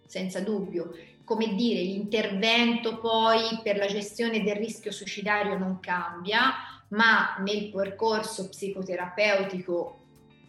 [0.06, 0.90] senza dubbio.
[1.22, 6.52] Come dire, l'intervento poi per la gestione del rischio suicidario non cambia,
[6.88, 10.00] ma nel percorso psicoterapeutico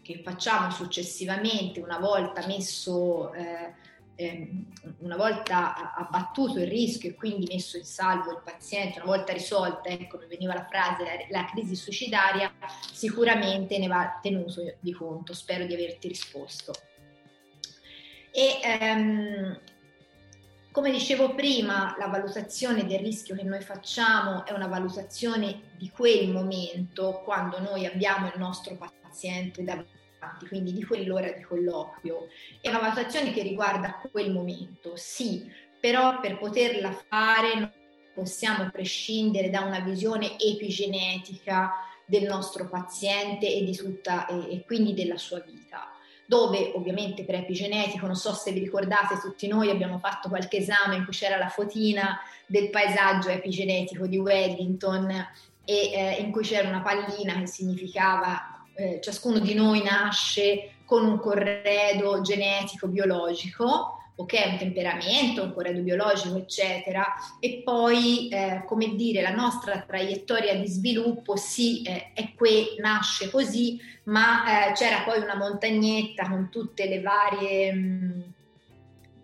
[0.01, 3.73] che facciamo successivamente, una volta messo, eh,
[4.16, 4.66] eh,
[4.99, 9.89] una volta abbattuto il rischio e quindi messo in salvo il paziente, una volta risolta,
[9.89, 12.51] ecco, mi veniva la frase, la, la crisi suicidaria,
[12.91, 15.34] sicuramente ne va tenuto di conto.
[15.34, 16.74] Spero di averti risposto.
[18.32, 19.59] E, ehm,
[20.72, 26.30] come dicevo prima, la valutazione del rischio che noi facciamo è una valutazione di quel
[26.30, 29.94] momento quando noi abbiamo il nostro paziente davanti,
[30.47, 32.28] quindi di quell'ora di colloquio.
[32.61, 35.49] È una valutazione che riguarda quel momento, sì,
[35.80, 37.71] però per poterla fare non
[38.13, 41.73] possiamo prescindere da una visione epigenetica
[42.05, 45.89] del nostro paziente e, tutta, e, e quindi della sua vita
[46.28, 50.95] dove ovviamente per epigenetico, non so se vi ricordate, tutti noi abbiamo fatto qualche esame
[50.95, 55.11] in cui c'era la fotina del paesaggio epigenetico di Wellington
[55.63, 61.05] e eh, in cui c'era una pallina che significava eh, ciascuno di noi nasce con
[61.05, 67.05] un corredo genetico biologico ok, un temperamento, un corredo biologico, eccetera,
[67.39, 73.30] e poi, eh, come dire, la nostra traiettoria di sviluppo sì, eh, è qui, nasce
[73.30, 78.34] così, ma eh, c'era poi una montagnetta con tutte le varie mh,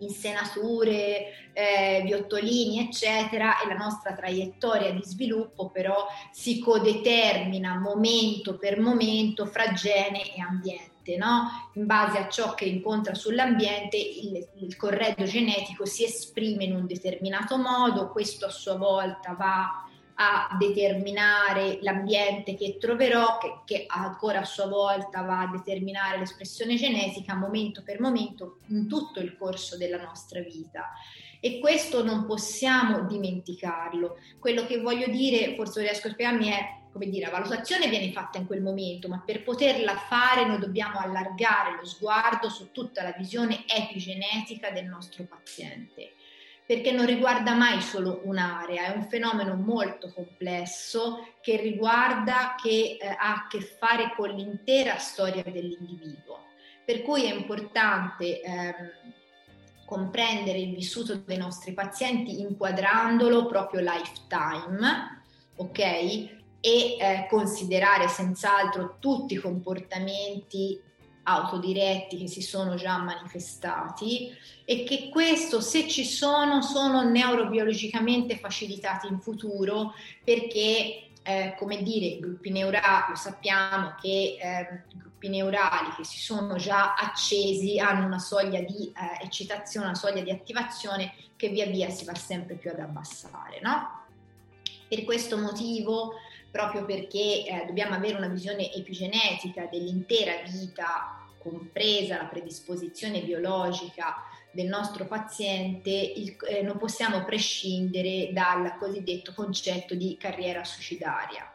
[0.02, 8.80] insenature, eh, viottolini, eccetera, e la nostra traiettoria di sviluppo però si codetermina momento per
[8.80, 11.48] momento fra gene e ambiente no?
[11.74, 16.86] in base a ciò che incontra sull'ambiente il, il, corredo genetico si esprime in un
[16.86, 19.84] determinato modo, questo a sua volta va
[20.14, 26.76] a determinare l'ambiente che troverò, che, che ancora a sua volta va a determinare l'espressione
[26.76, 30.90] genetica momento per momento in tutto il corso della nostra vita.
[31.40, 34.18] E questo non possiamo dimenticarlo.
[34.38, 38.38] Quello che voglio dire, forse riesco a spiegarmi, è come dire, la valutazione viene fatta
[38.38, 43.14] in quel momento, ma per poterla fare noi dobbiamo allargare lo sguardo su tutta la
[43.16, 46.12] visione epigenetica del nostro paziente,
[46.66, 53.06] perché non riguarda mai solo un'area, è un fenomeno molto complesso che riguarda, che eh,
[53.08, 56.40] ha a che fare con l'intera storia dell'individuo.
[56.84, 58.74] Per cui è importante ehm,
[59.84, 65.22] comprendere il vissuto dei nostri pazienti inquadrandolo proprio lifetime,
[65.56, 66.40] ok?
[66.64, 70.80] e eh, considerare senz'altro tutti i comportamenti
[71.24, 79.06] autodiretti che si sono già manifestati e che questo se ci sono sono neurobiologicamente facilitati
[79.06, 79.94] in futuro
[80.24, 86.04] perché eh, come dire i gruppi neurali lo sappiamo che eh, i gruppi neurali che
[86.04, 91.48] si sono già accesi hanno una soglia di eh, eccitazione una soglia di attivazione che
[91.48, 94.00] via via si va sempre più ad abbassare no?
[94.88, 96.14] per questo motivo
[96.52, 104.16] proprio perché eh, dobbiamo avere una visione epigenetica dell'intera vita, compresa la predisposizione biologica
[104.52, 111.50] del nostro paziente, il, eh, non possiamo prescindere dal cosiddetto concetto di carriera suicidaria.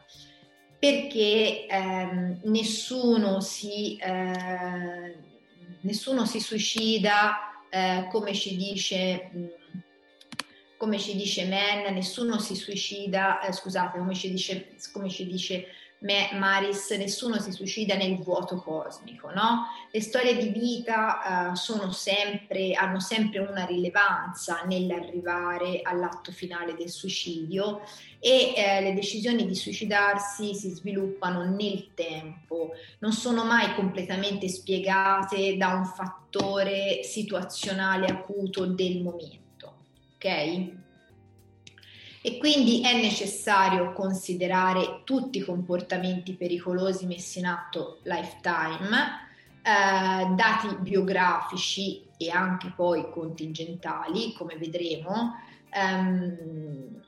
[0.78, 5.16] Perché ehm, nessuno, si, eh,
[5.80, 9.46] nessuno si suicida eh, come ci dice mh,
[10.78, 15.66] come ci dice Men, nessuno si suicida, eh, scusate, come ci dice, come ci dice
[16.00, 19.66] Me, Maris, nessuno si suicida nel vuoto cosmico, no?
[19.90, 27.80] Le storie di vita sono sempre, hanno sempre una rilevanza nell'arrivare all'atto finale del suicidio
[28.20, 32.70] e eh, le decisioni di suicidarsi si sviluppano nel tempo,
[33.00, 39.46] non sono mai completamente spiegate da un fattore situazionale acuto del momento
[40.18, 40.76] ok?
[42.20, 49.28] E quindi è necessario considerare tutti i comportamenti pericolosi messi in atto lifetime,
[49.62, 55.36] eh, dati biografici e anche poi contingentali, come vedremo,
[55.70, 57.06] ehm,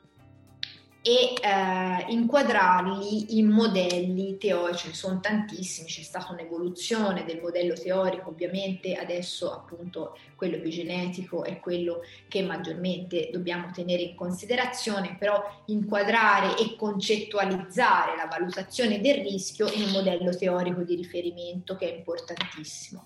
[1.03, 7.73] e eh, inquadrarli in modelli teorici, ce ne sono tantissimi, c'è stata un'evoluzione del modello
[7.73, 15.43] teorico, ovviamente adesso appunto quello epigenetico è quello che maggiormente dobbiamo tenere in considerazione, però
[15.65, 21.97] inquadrare e concettualizzare la valutazione del rischio in un modello teorico di riferimento che è
[21.97, 23.05] importantissimo.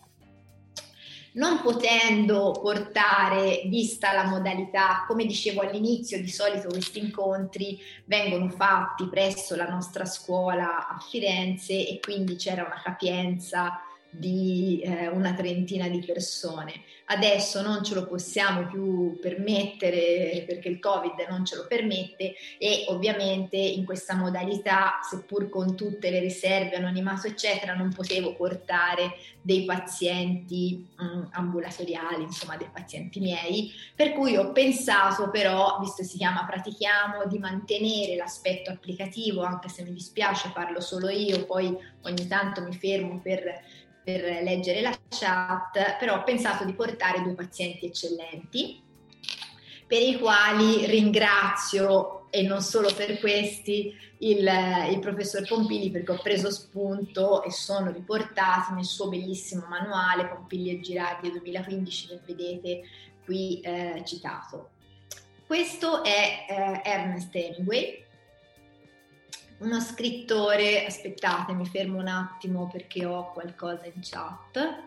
[1.35, 9.07] Non potendo portare, vista la modalità, come dicevo all'inizio, di solito questi incontri vengono fatti
[9.07, 13.79] presso la nostra scuola a Firenze e quindi c'era una capienza
[14.17, 16.83] di eh, una trentina di persone.
[17.07, 22.85] Adesso non ce lo possiamo più permettere perché il Covid non ce lo permette e
[22.87, 29.63] ovviamente in questa modalità, seppur con tutte le riserve, anonimato eccetera, non potevo portare dei
[29.63, 36.07] pazienti mh, mm, ambulatoriali, insomma dei pazienti miei, per cui ho pensato però, visto che
[36.07, 41.77] si chiama Pratichiamo, di mantenere l'aspetto applicativo, anche se mi dispiace farlo solo io, poi
[42.01, 43.61] ogni tanto mi fermo per
[44.05, 48.83] per leggere la chat, però ho pensato di portare due pazienti eccellenti
[49.87, 54.47] per i quali ringrazio e non solo per questi il,
[54.91, 60.69] il, professor Pompili perché ho preso spunto e sono riportati nel suo bellissimo manuale Pompili
[60.69, 62.81] e Girardi 2015 che vedete
[63.25, 64.69] qui eh, citato.
[65.47, 68.04] Questo è eh, Ernest Hemingway
[69.59, 74.83] uno scrittore, aspettate, mi fermo un attimo perché ho qualcosa in chat.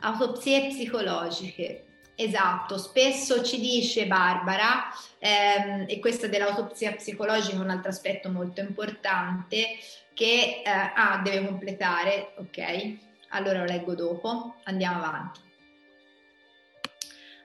[0.00, 1.86] Autopsie psicologiche.
[2.14, 4.84] Esatto, spesso ci dice Barbara,
[5.18, 9.78] ehm, e questa dell'autopsia psicologica è un altro aspetto molto importante,
[10.14, 12.96] che eh, ah, deve completare, ok?
[13.28, 15.41] Allora lo leggo dopo, andiamo avanti.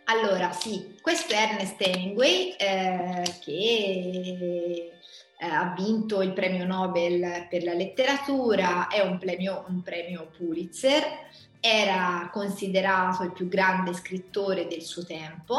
[0.09, 4.91] Allora, sì, questo è Ernest Hemingway eh, che
[5.37, 11.03] eh, ha vinto il premio Nobel per la letteratura, è un premio, un premio Pulitzer,
[11.59, 15.55] era considerato il più grande scrittore del suo tempo,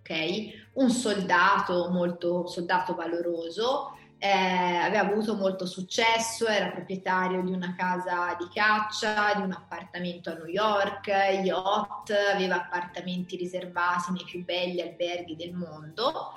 [0.00, 0.74] ok?
[0.74, 8.34] Un soldato molto soldato valoroso, eh, aveva avuto molto successo, era proprietario di una casa
[8.38, 14.80] di caccia, di un appartamento a New York, yacht, aveva appartamenti riservati nei più belli
[14.80, 16.32] alberghi del mondo,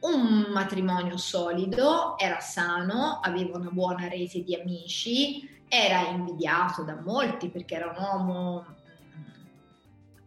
[0.00, 7.50] un matrimonio solido, era sano, aveva una buona rete di amici, era invidiato da molti
[7.50, 8.66] perché era un uomo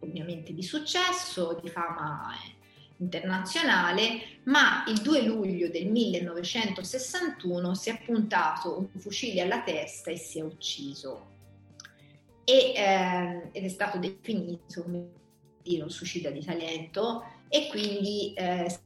[0.00, 2.30] ovviamente di successo, di fama
[3.02, 10.16] internazionale, ma il 2 luglio del 1961 si è puntato un fucile alla testa e
[10.16, 11.30] si è ucciso.
[12.44, 15.10] E, eh, ed è stato definito come
[15.62, 18.80] dire, un suicida di talento e quindi eh,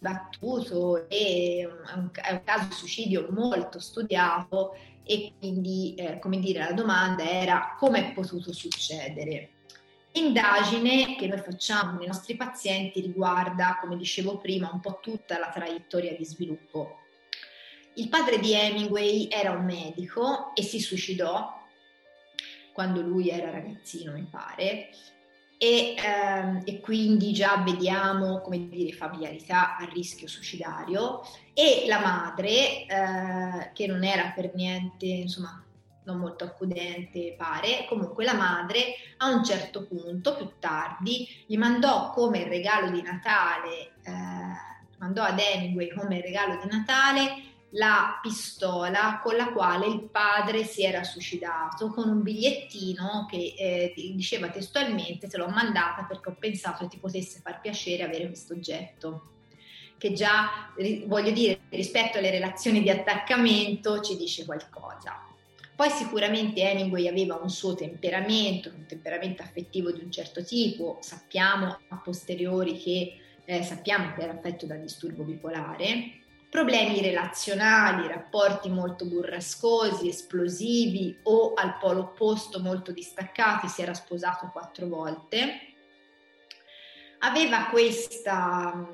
[0.00, 6.38] battuto e è un, è un caso di suicidio molto studiato e quindi eh, come
[6.38, 9.57] dire la domanda era come è potuto succedere
[10.18, 15.48] L'indagine che noi facciamo nei nostri pazienti riguarda, come dicevo prima, un po' tutta la
[15.48, 17.02] traiettoria di sviluppo.
[17.94, 21.56] Il padre di Hemingway era un medico e si suicidò
[22.72, 24.90] quando lui era ragazzino, mi pare,
[25.56, 31.20] e, ehm, e, quindi già vediamo come dire familiarità a rischio suicidario
[31.52, 35.64] e la madre eh, che non era per niente insomma
[36.08, 42.10] non molto accudente pare, comunque la madre a un certo punto, più tardi, gli mandò
[42.12, 44.12] come regalo di Natale, eh,
[44.98, 47.42] mandò ad Hemingway come regalo di Natale
[47.72, 53.92] la pistola con la quale il padre si era suicidato con un bigliettino che eh,
[53.94, 58.54] diceva testualmente te l'ho mandata perché ho pensato che ti potesse far piacere avere questo
[58.54, 59.32] oggetto
[59.98, 60.72] che già
[61.04, 65.27] voglio dire rispetto alle relazioni di attaccamento ci dice qualcosa
[65.78, 71.78] poi sicuramente Hemingway aveva un suo temperamento, un temperamento affettivo di un certo tipo, sappiamo
[71.90, 73.14] a posteriori che,
[73.44, 76.18] eh, sappiamo che era affetto da disturbo bipolare,
[76.50, 84.50] problemi relazionali, rapporti molto burrascosi, esplosivi o al polo opposto molto distaccati, si era sposato
[84.52, 85.60] quattro volte.
[87.20, 88.84] Aveva questa,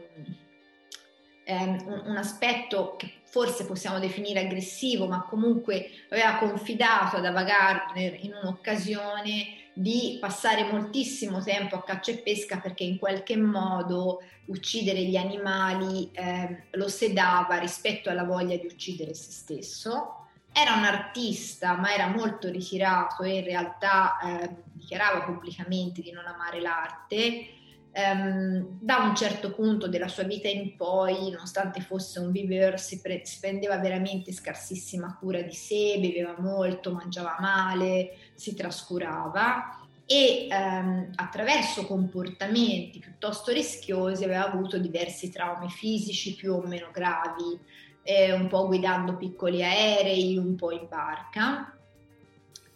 [1.44, 7.42] eh, un, un aspetto che forse possiamo definire aggressivo, ma comunque aveva confidato ad Ava
[7.42, 14.22] Gardner in un'occasione di passare moltissimo tempo a caccia e pesca perché in qualche modo
[14.44, 20.26] uccidere gli animali eh, lo sedava rispetto alla voglia di uccidere se stesso.
[20.52, 26.24] Era un artista, ma era molto ritirato e in realtà eh, dichiarava pubblicamente di non
[26.24, 27.62] amare l'arte
[27.96, 33.00] Um, da un certo punto della sua vita in poi, nonostante fosse un viveur, si,
[33.00, 40.48] pre- si, prendeva veramente scarsissima cura di sé, beveva molto, mangiava male, si trascurava e
[40.50, 47.58] um, attraverso comportamenti piuttosto rischiosi aveva avuto diversi traumi fisici più o meno gravi,
[48.02, 51.78] eh, un po' guidando piccoli aerei, un po' in barca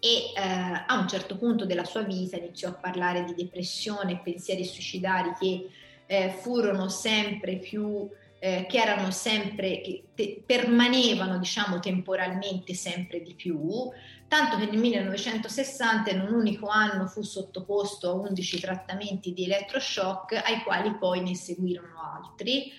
[0.01, 4.20] e eh, a un certo punto della sua vita iniziò a parlare di depressione e
[4.22, 5.70] pensieri suicidari che
[6.07, 8.09] eh, furono sempre più
[8.40, 13.90] eh, che erano sempre, che te, permanevano diciamo temporalmente sempre di più,
[14.28, 20.40] tanto che nel 1960 in un unico anno fu sottoposto a 11 trattamenti di elettroshock
[20.44, 22.72] ai quali poi ne seguirono altri.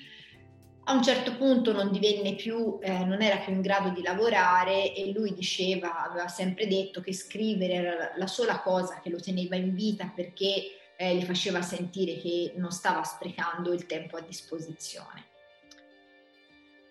[0.89, 4.91] A un certo punto non divenne più, eh, non era più in grado di lavorare
[4.95, 9.55] e lui diceva, aveva sempre detto che scrivere era la sola cosa che lo teneva
[9.55, 15.25] in vita perché eh, gli faceva sentire che non stava sprecando il tempo a disposizione.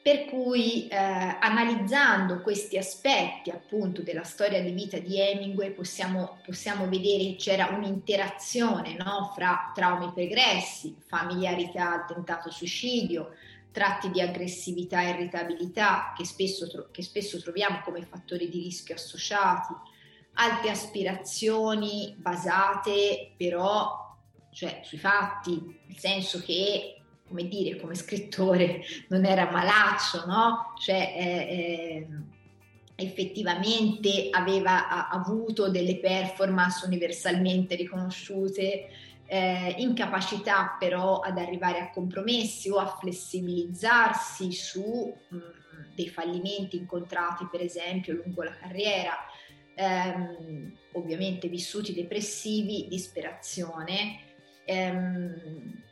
[0.01, 6.89] Per cui eh, analizzando questi aspetti appunto della storia di vita di Hemingway possiamo, possiamo
[6.89, 13.33] vedere che c'era un'interazione no, fra traumi pregressi, familiarità al tentato suicidio,
[13.73, 19.75] tratti di aggressività e irritabilità che spesso, che spesso troviamo come fattori di rischio associati,
[20.35, 24.07] alte aspirazioni basate però
[24.51, 26.99] cioè, sui fatti, nel senso che
[27.29, 30.73] come dire, come scrittore non era malaccio, no?
[30.79, 32.09] Cioè, eh, eh,
[32.97, 38.89] effettivamente aveva a, avuto delle performance universalmente riconosciute,
[39.31, 46.79] eh, incapacità però ad arrivare a compromessi o a flessibilizzarsi su mh, mm, dei fallimenti
[46.79, 49.15] incontrati per esempio lungo la carriera,
[49.75, 54.21] ehm, ovviamente vissuti depressivi, disperazione.
[54.65, 55.83] Ehm,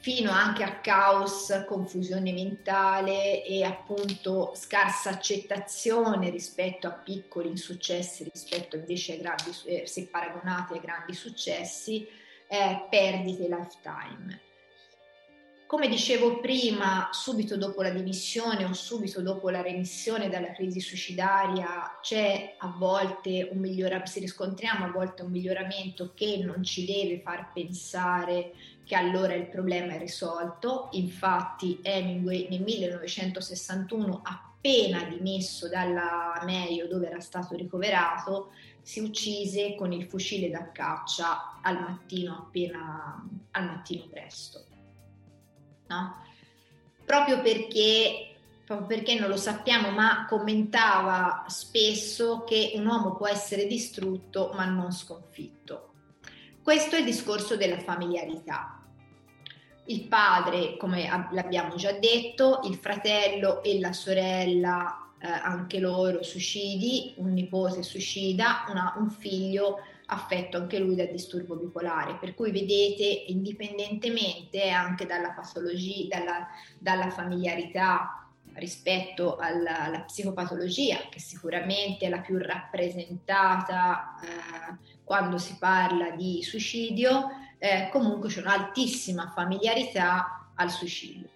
[0.00, 8.76] fino anche a caos, confusione mentale e appunto scarsa accettazione rispetto a piccoli insuccessi, rispetto
[8.76, 12.08] invece ai grandi, eh, se paragonati ai grandi successi,
[12.48, 14.49] eh, perdite lifetime.
[15.70, 21.96] Come dicevo prima, subito dopo la dimissione o subito dopo la remissione dalla crisi suicidaria
[22.02, 27.20] c'è a volte un miglioramento, si riscontriamo a volte un miglioramento che non ci deve
[27.20, 28.52] far pensare
[28.84, 30.88] che allora il problema è risolto.
[30.94, 38.50] Infatti Hemingway nel 1961, appena dimesso dalla Mayo dove era stato ricoverato,
[38.82, 44.69] si uccise con il fucile da caccia al mattino appena al mattino presto.
[45.90, 46.22] No?
[47.04, 48.26] Proprio perché
[48.64, 54.64] proprio perché non lo sappiamo, ma commentava spesso che un uomo può essere distrutto ma
[54.64, 55.92] non sconfitto.
[56.62, 58.80] Questo è il discorso della familiarità
[59.90, 67.14] il padre, come l'abbiamo già detto, il fratello e la sorella, eh, anche loro suicidi,
[67.16, 69.78] un nipote suicida, una, un figlio
[70.10, 72.16] affetto anche lui da disturbo bipolare.
[72.16, 76.48] Per cui vedete, indipendentemente anche dalla patologia, dalla,
[76.78, 85.56] dalla familiarità rispetto alla, alla, psicopatologia, che sicuramente è la più rappresentata eh, quando si
[85.58, 91.28] parla di suicidio, eh, comunque c'è un'altissima familiarità al suicidio.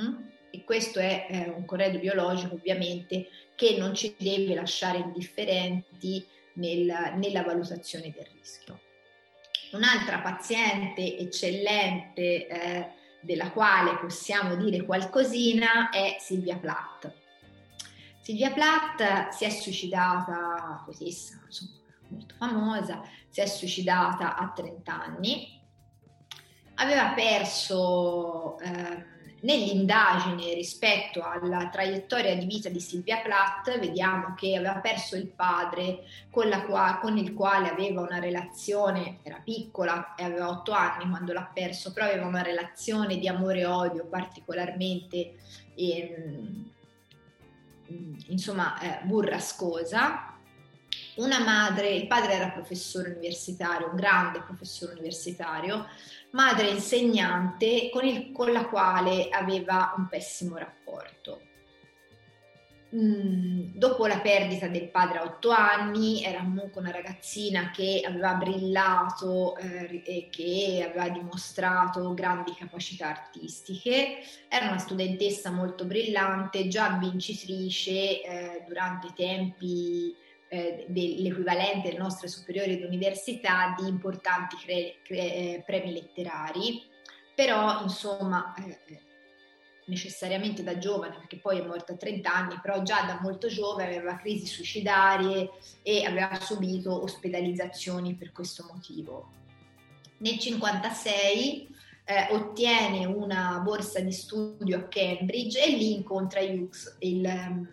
[0.00, 0.28] Mm?
[0.50, 7.14] E questo è eh, un corredo biologico ovviamente che non ci deve lasciare indifferenti nel,
[7.16, 8.80] nella valutazione del rischio.
[9.72, 12.88] Un'altra paziente eccellente eh,
[13.20, 17.12] della quale possiamo dire qualcosina è Silvia Plath.
[18.20, 21.40] Silvia Plath si è suicidata, poetessa
[22.08, 25.58] molto famosa, si è suicidata a 30 anni
[26.80, 29.04] aveva perso eh,
[29.40, 36.04] nell'indagine rispetto alla traiettoria di vita di Silvia Plath, vediamo che aveva perso il padre
[36.30, 41.32] con, qua, con, il quale aveva una relazione, era piccola e aveva otto anni quando
[41.32, 45.34] l'ha perso, però aveva una relazione di amore e odio particolarmente
[45.74, 46.68] eh,
[48.28, 50.28] insomma eh, burrascosa.
[51.16, 55.86] Una madre, il padre era professore universitario, un grande professore universitario,
[56.32, 61.42] madre insegnante con, il, con la quale aveva un pessimo rapporto.
[62.92, 68.34] Mm, dopo la perdita del padre a otto anni, era comunque una ragazzina che aveva
[68.34, 74.18] brillato eh, e che aveva dimostrato grandi capacità artistiche.
[74.48, 80.16] Era una studentessa molto brillante, già vincitrice eh, durante i tempi
[80.52, 86.82] eh, dell'equivalente delle nostre superiori d'università di importanti cre- cre- eh, premi letterari,
[87.36, 89.00] però insomma eh,
[89.86, 93.96] necessariamente da giovane, perché poi è morta a 30 anni, però già da molto giovane
[93.96, 95.50] aveva crisi suicidarie
[95.82, 99.30] e aveva subito ospedalizzazioni per questo motivo.
[100.18, 101.68] Nel 1956
[102.04, 107.68] eh, ottiene una borsa di studio a Cambridge e lì incontra Hughes, il,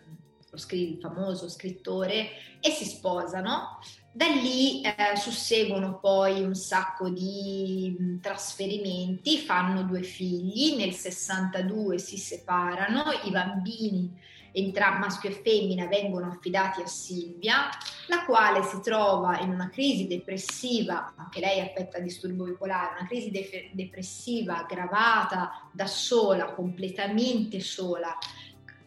[0.75, 2.29] il famoso scrittore,
[2.59, 3.79] e si sposano.
[4.11, 11.99] Da lì eh, susseguono poi un sacco di mm, trasferimenti, fanno due figli, nel 62
[11.99, 17.69] si separano, i bambini entrambi maschio e femmina vengono affidati a Silvia,
[18.07, 23.29] la quale si trova in una crisi depressiva, anche lei affetta disturbo bipolare, una crisi
[23.29, 28.17] de- depressiva aggravata da sola, completamente sola,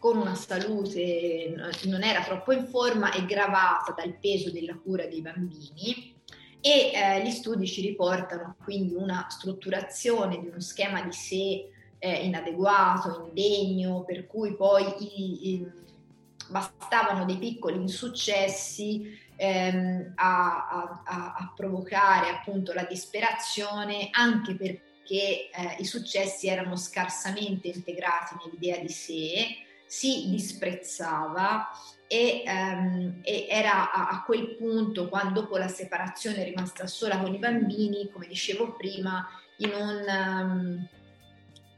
[0.01, 5.21] con una salute non era troppo in forma e gravata dal peso della cura dei
[5.21, 6.15] bambini
[6.59, 12.25] e eh, gli studi ci riportano quindi una strutturazione di uno schema di sé eh,
[12.25, 15.71] inadeguato, indegno, per cui poi i, i,
[16.49, 25.75] bastavano dei piccoli insuccessi ehm, a, a, a, provocare appunto la disperazione anche perché eh,
[25.77, 31.67] i successi erano scarsamente integrati nell'idea di sé, si disprezzava
[32.07, 37.19] e, um, e era a, a, quel punto, quando dopo la separazione è rimasta sola
[37.19, 39.27] con i bambini, come dicevo prima,
[39.57, 40.05] in un...
[40.07, 40.89] Um,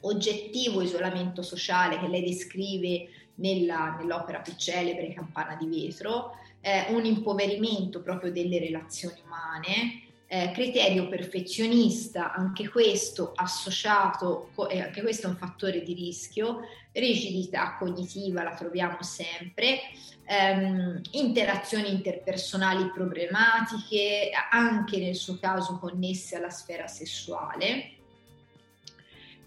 [0.06, 7.06] oggettivo isolamento sociale che lei descrive nella, nell'opera più celebre Campana di vetro, eh, un
[7.06, 15.30] impoverimento proprio delle relazioni umane, eh, criterio perfezionista, anche questo associato, eh, anche questo è
[15.30, 16.62] un fattore di rischio,
[16.92, 19.80] rigidità cognitiva la troviamo sempre,
[20.26, 27.92] ehm, interazioni interpersonali problematiche, anche nel suo caso connesse alla sfera sessuale.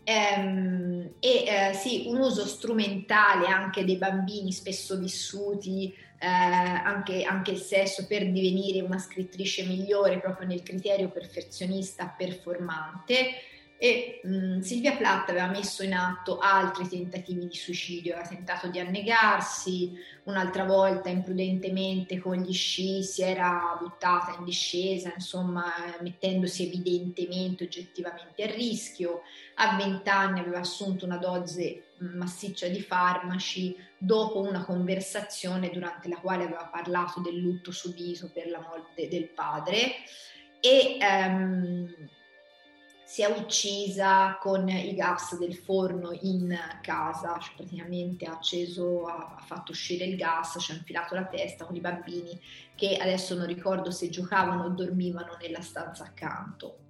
[0.05, 7.51] Ehm, e eh, sì, un uso strumentale anche dei bambini spesso vissuti, eh, anche, anche,
[7.51, 13.35] il sesso per divenire una scrittrice migliore proprio nel criterio perfezionista performante.
[13.79, 18.69] E mh, mm, Silvia Plath aveva messo in atto altri tentativi di suicidio, aveva tentato
[18.69, 19.93] di annegarsi,
[20.25, 28.45] un'altra volta imprudentemente con gli sci si era buttata in discesa, insomma mettendosi evidentemente, oggettivamente
[28.45, 29.21] a rischio,
[29.57, 36.18] a 20 anni aveva assunto una dose massiccia di farmaci dopo una conversazione durante la
[36.18, 39.92] quale aveva parlato del lutto subito per la morte del padre
[40.61, 42.09] e um,
[43.05, 49.40] si è uccisa con i gas del forno in casa, cioè praticamente ha acceso, ha,
[49.47, 52.38] fatto uscire il gas, ci ha infilato la testa con i bambini
[52.74, 56.86] che adesso non ricordo se giocavano o dormivano nella stanza accanto.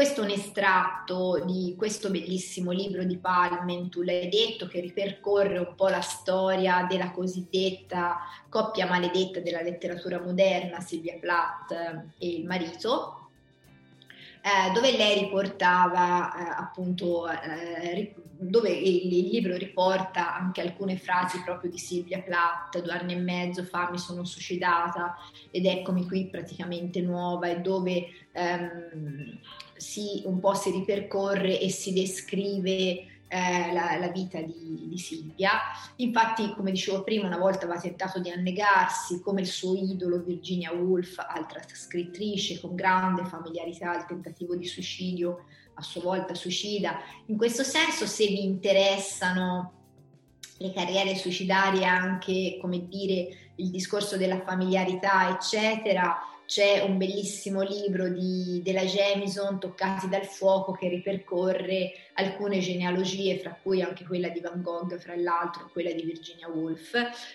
[0.00, 5.58] Questo è un estratto di questo bellissimo libro di Palmen, tu l'hai detto, che ripercorre
[5.58, 11.72] un po' la storia della cosiddetta coppia maledetta della letteratura moderna, Silvia Plath
[12.16, 13.28] e il marito,
[14.40, 21.42] eh, dove lei riportava eh, appunto, eh, dove il, il, libro riporta anche alcune frasi
[21.42, 25.14] proprio di Silvia Plath, due anni e mezzo fa mi sono suicidata
[25.50, 29.38] ed eccomi qui praticamente nuova e dove ehm,
[29.80, 35.52] si, un po' si ripercorre e si descrive eh, la, la, vita di, di, Silvia.
[35.96, 40.72] Infatti, come dicevo prima, una volta aveva tentato di annegarsi come il suo idolo Virginia
[40.72, 46.98] Woolf, altra scrittrice con grande familiarità al tentativo di suicidio, a sua volta suicida.
[47.26, 49.72] In questo senso, se vi interessano
[50.58, 56.18] le carriere suicidarie, anche come dire il discorso della familiarità, eccetera,
[56.50, 63.56] c'è un bellissimo libro di, della Jamison, Toccati dal fuoco, che ripercorre alcune genealogie, fra
[63.62, 66.90] cui anche quella di Van Gogh, fra l'altro quella di Virginia Woolf.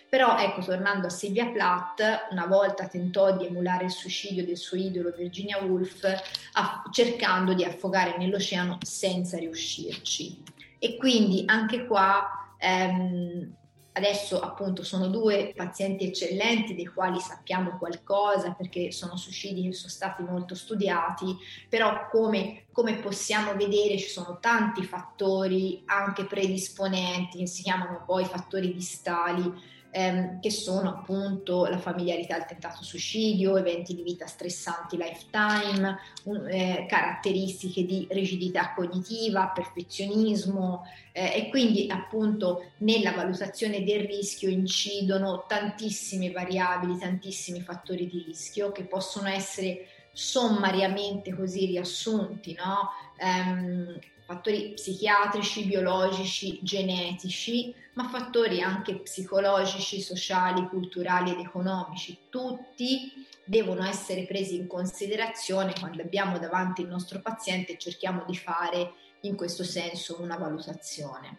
[0.10, 4.76] Però ecco, tornando a Sylvia Plath, una volta tentò di emulare il suicidio del suo
[4.76, 6.04] idolo Virginia Woolf,
[6.52, 10.44] aff- cercando di affogare nell'oceano senza riuscirci.
[10.78, 13.50] E quindi anche qua ehm,
[13.98, 19.90] Adesso appunto sono due pazienti eccellenti dei quali sappiamo qualcosa perché sono suicidi che sono
[19.90, 21.34] stati molto studiati,
[21.70, 28.26] però come, come possiamo vedere ci sono tanti fattori anche predisponenti che si chiamano poi
[28.26, 34.98] fattori distali ehm, che sono appunto la familiarità al tentato suicidio, eventi di vita stressanti
[34.98, 40.84] lifetime, un, eh, caratteristiche di rigidità cognitiva, perfezionismo
[41.14, 48.74] eh, e quindi appunto nella valutazione del rischio incidono tantissime variabili, tantissimi fattori di rischio
[48.74, 52.90] che possono essere sommariamente così riassunti, no?
[53.20, 62.18] Um, fattori psichiatrici, biologici, genetici, ma fattori anche psicologici, sociali, culturali ed economici.
[62.30, 68.36] Tutti devono essere presi in considerazione quando abbiamo davanti il nostro paziente e cerchiamo di
[68.36, 71.38] fare in questo senso una valutazione.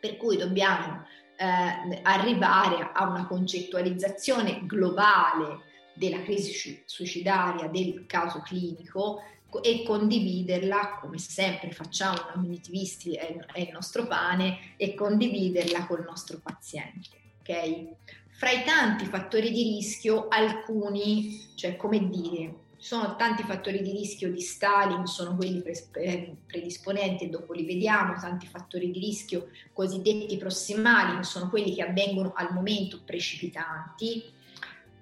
[0.00, 1.06] Per cui dobbiamo
[1.36, 9.22] eh, arrivare a una concettualizzazione globale della crisi suicidaria del caso clinico
[9.62, 16.40] e condividerla, come sempre facciamo noi cognitivisti, è, il nostro pane, e condividerla col nostro
[16.42, 17.08] paziente.
[17.40, 17.94] Okay?
[18.30, 23.92] Fra i tanti fattori di rischio, alcuni, cioè come dire, ci sono tanti fattori di
[23.92, 30.36] rischio di Stalin, sono quelli eh, predisponenti dopo li vediamo, tanti fattori di rischio cosiddetti
[30.36, 34.34] prossimali, sono quelli che avvengono al momento precipitanti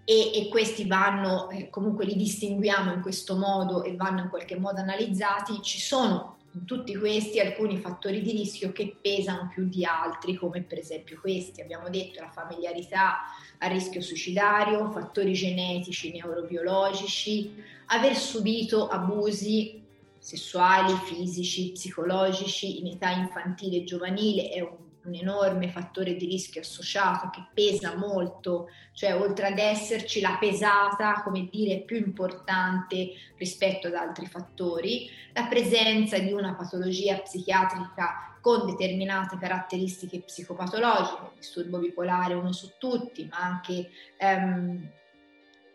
[0.04, 4.58] e, e questi vanno, eh, comunque li distinguiamo in questo modo e vanno in qualche
[4.58, 5.62] modo analizzati.
[5.62, 10.62] Ci sono in tutti questi alcuni fattori di rischio che pesano più di altri, come
[10.62, 13.16] per esempio questi, abbiamo detto la familiarità
[13.58, 19.82] a rischio suicidario, fattori genetici, neurobiologici, aver subito abusi
[20.18, 26.60] sessuali, fisici, psicologici in età infantile e giovanile è un un enorme fattore di rischio
[26.60, 33.88] associato che pesa molto, cioè oltre ad esserci la pesata, come dire, più importante rispetto
[33.88, 42.34] ad altri fattori, la presenza di una patologia psichiatrica con determinate caratteristiche psicopatologiche, disturbo bipolare
[42.34, 44.90] uno su tutti, ma anche ehm,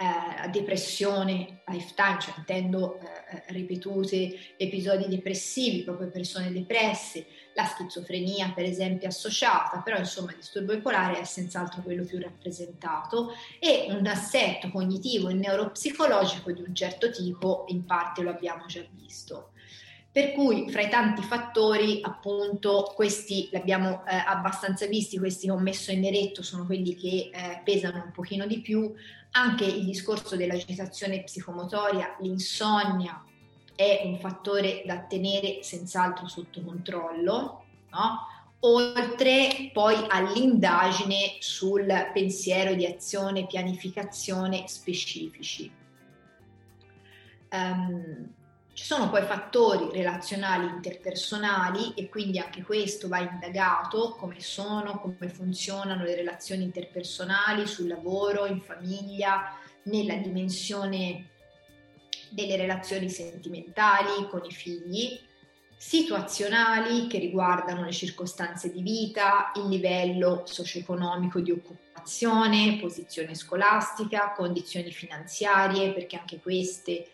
[0.01, 7.25] eh, depressione lifetime, cioè intendo eh, eh, ripetute episodi depressivi, proprio persone depresse,
[7.59, 13.33] la schizofrenia per esempio associata, però insomma il disturbo bipolare è senz'altro quello più rappresentato
[13.59, 18.83] e un assetto cognitivo e neuropsicologico di un certo tipo, in parte lo abbiamo già
[18.91, 19.51] visto.
[20.11, 25.51] Per cui fra i tanti fattori, appunto, questi li abbiamo eh, abbastanza visti, questi che
[25.51, 28.91] ho messo in neretto sono quelli che eh, pesano un pochino di più,
[29.31, 33.23] anche il discorso dell'agitazione psicomotoria, l'insonnia
[33.79, 38.27] è un fattore da tenere senz'altro sotto controllo, no?
[38.59, 45.71] oltre poi all'indagine sul pensiero di azione pianificazione specifici.
[47.51, 48.27] Um,
[48.73, 55.29] ci sono poi fattori relazionali interpersonali e quindi anche questo va indagato, come sono, come
[55.29, 59.53] funzionano le relazioni interpersonali sul lavoro, in famiglia,
[59.83, 61.29] nella dimensione
[62.29, 65.19] delle relazioni sentimentali con i figli,
[65.77, 74.91] situazionali che riguardano le circostanze di vita, il livello socio-economico di occupazione, posizione scolastica, condizioni
[74.91, 77.07] finanziarie, perché anche queste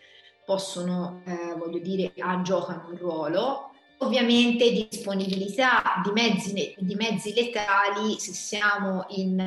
[0.44, 2.12] possono, eh, voglio dire,
[2.42, 3.70] giocano un ruolo.
[3.98, 9.38] Ovviamente disponibilità di mezzi, di mezzi letali, se siamo in,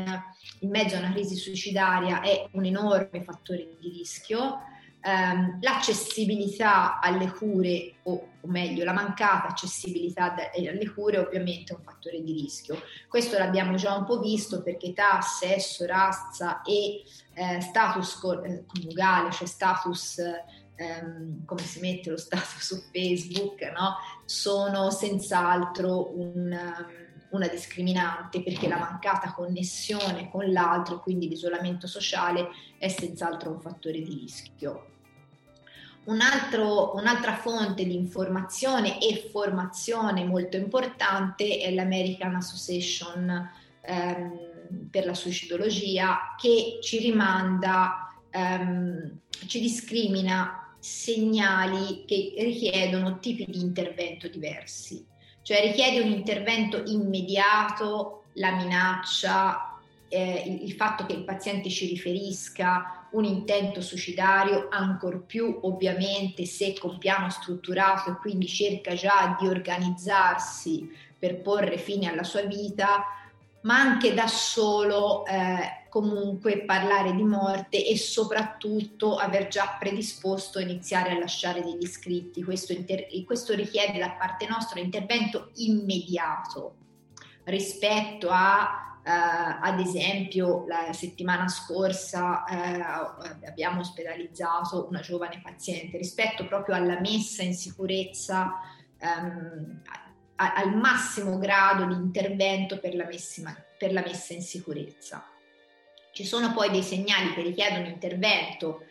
[0.60, 4.60] in, mezzo a una crisi suicidaria, è un enorme fattore di rischio.
[5.02, 11.84] Um, l'accessibilità alle cure, o, o, meglio, la mancata accessibilità alle cure, ovviamente è un
[11.84, 12.82] fattore di rischio.
[13.08, 19.32] Questo l'abbiamo già un po' visto perché età, sesso, razza e eh, status eh, coniugale,
[19.32, 20.22] cioè status
[20.80, 23.96] ehm, come si mette lo status su Facebook, no?
[24.26, 26.58] sono senz'altro un,
[27.32, 34.02] una discriminante perché la mancata connessione con l'altro, quindi l'isolamento sociale, è senz'altro un fattore
[34.02, 34.86] di rischio.
[36.06, 43.50] Un altro, un'altra fonte di informazione e formazione molto importante è l'American Association
[43.82, 53.60] ehm, per la suicidologia che ci rimanda, ehm, ci discrimina segnali che richiedono tipi di
[53.60, 55.06] intervento diversi,
[55.42, 59.78] cioè richiede un intervento immediato, la minaccia,
[60.08, 66.46] eh, il, il fatto che il paziente ci riferisca un intento suicidario, ancor più ovviamente
[66.46, 72.44] se con piano strutturato e quindi cerca già di organizzarsi per porre fine alla sua
[72.44, 73.06] vita,
[73.62, 80.62] ma anche da solo eh, comunque parlare di morte e soprattutto aver già predisposto a
[80.62, 82.44] iniziare a lasciare degli scritti.
[82.44, 86.76] Questo, inter- questo richiede da parte nostra un intervento immediato
[87.46, 96.46] rispetto a Uh, ad esempio, la settimana scorsa uh, abbiamo ospedalizzato una giovane paziente rispetto
[96.46, 98.52] proprio alla messa in sicurezza
[99.00, 99.82] um,
[100.36, 105.26] al massimo grado di intervento per la, messa, per la messa in sicurezza.
[106.12, 108.84] Ci sono poi dei segnali che richiedono intervento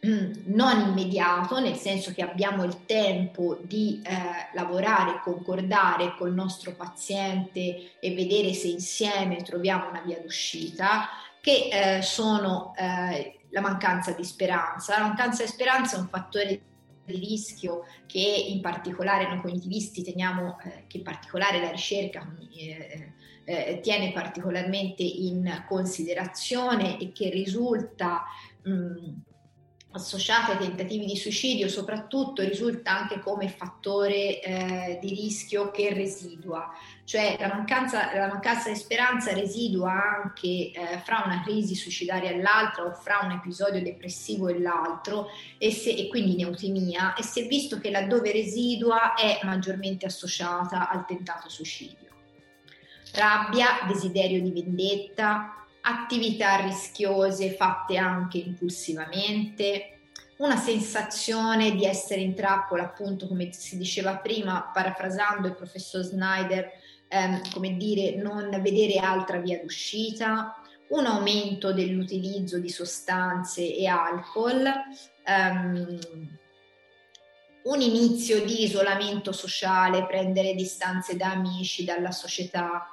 [0.46, 7.92] non immediato, nel senso che abbiamo il tempo di eh, lavorare, concordare col nostro paziente
[7.98, 11.08] e vedere se insieme troviamo una via d'uscita,
[11.40, 14.98] che eh, sono eh, la mancanza di speranza.
[14.98, 20.58] La mancanza di speranza è un fattore di rischio che in particolare noi cognitivisti teniamo,
[20.60, 22.26] eh, che in particolare la ricerca
[23.46, 28.24] eh, tiene particolarmente in considerazione e che risulta
[28.62, 29.12] mh,
[29.92, 36.70] associata ai tentativi di suicidio, soprattutto risulta anche come fattore eh, di rischio che residua,
[37.04, 40.72] cioè la mancanza, la mancanza di speranza residua anche eh,
[41.02, 45.90] fra una crisi suicidaria e l'altra o fra un episodio depressivo e l'altro e, se,
[45.90, 46.48] e quindi in
[47.16, 52.05] e si è visto che laddove residua è maggiormente associata al tentato suicidio.
[53.16, 60.00] Rabbia, desiderio di vendetta, attività rischiose fatte anche impulsivamente,
[60.38, 66.70] una sensazione di essere in trappola, appunto come si diceva prima, parafrasando il professor Snyder,
[67.08, 70.54] ehm, come dire, non vedere altra via d'uscita,
[70.88, 74.70] un aumento dell'utilizzo di sostanze e alcol,
[75.24, 75.98] ehm,
[77.62, 82.90] un inizio di isolamento sociale, prendere distanze da amici, dalla società,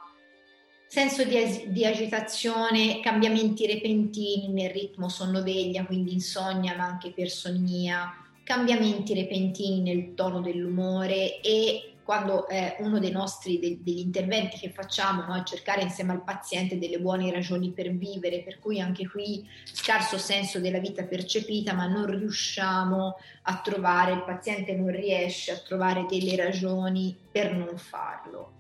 [0.94, 8.14] senso di, di, agitazione, cambiamenti repentini nel ritmo sonno-veglia, quindi insonnia ma anche personia,
[8.44, 14.70] cambiamenti repentini nel tono dell'umore e quando eh, uno dei nostri de, degli interventi che
[14.70, 19.08] facciamo no, è cercare insieme al paziente delle buone ragioni per vivere, per cui anche
[19.10, 25.54] qui scarso senso della vita percepita, ma non riusciamo a trovare, il paziente non riesce
[25.54, 28.52] a trovare delle ragioni per non farlo.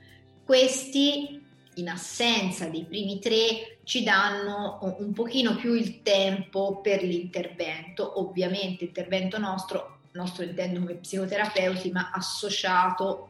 [0.43, 1.41] Questi
[1.75, 8.85] in assenza dei primi tre ci danno un pochino più il tempo per l'intervento, ovviamente
[8.85, 13.29] intervento nostro, nostro intendo come psicoterapeuti, ma associato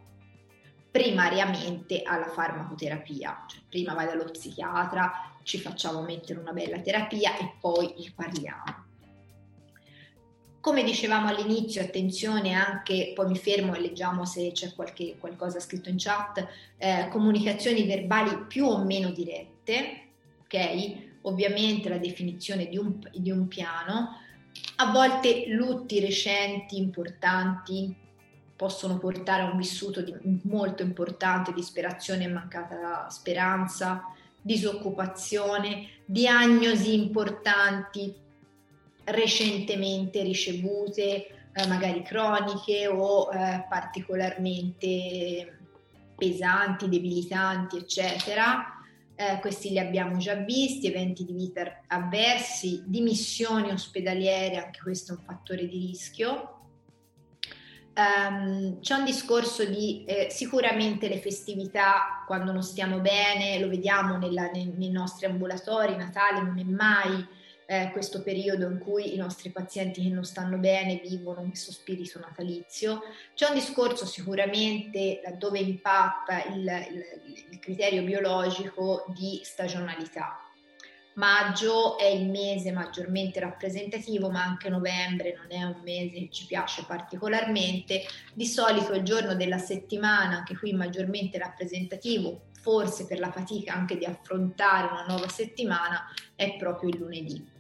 [0.92, 7.56] primariamente alla farmacoterapia, cioè prima vai dallo psichiatra, ci facciamo mettere una bella terapia e
[7.60, 8.83] poi parliamo.
[10.64, 15.90] Come dicevamo all'inizio, attenzione anche, poi mi fermo e leggiamo se c'è qualche, qualcosa scritto
[15.90, 16.48] in chat,
[16.78, 20.12] eh, comunicazioni verbali più o meno dirette,
[20.42, 21.20] ok?
[21.24, 24.18] Ovviamente la definizione di un, di un piano,
[24.78, 27.94] a volte lutti recenti importanti
[28.56, 34.02] possono portare a un vissuto di, molto importante, disperazione e mancata speranza,
[34.42, 38.23] disoccupazione, diagnosi importanti
[39.06, 45.58] recentemente ricevute, eh, magari croniche o eh, particolarmente
[46.16, 48.80] pesanti, debilitanti, eccetera.
[49.16, 55.18] Eh, questi li abbiamo già visti, eventi di vita avversi, dimissioni ospedaliere, anche questo è
[55.18, 56.50] un fattore di rischio.
[57.96, 64.18] Um, c'è un discorso di eh, sicuramente le festività quando non stiamo bene, lo vediamo
[64.18, 67.24] nella, nei, nei nostri ambulatori, Natale non è mai
[67.66, 72.20] eh, questo periodo in cui i nostri pazienti che non stanno bene vivono questo spirito
[72.20, 73.02] natalizio.
[73.34, 80.38] C'è un discorso sicuramente dove impatta il, il, il criterio biologico di stagionalità.
[81.16, 86.48] Maggio è il mese maggiormente rappresentativo, ma anche novembre non è un mese che ci
[86.48, 88.02] piace particolarmente.
[88.34, 93.98] Di solito il giorno della settimana, anche qui maggiormente rappresentativo, forse per la fatica anche
[93.98, 96.04] di affrontare una nuova settimana,
[96.36, 97.53] è proprio il lunedì.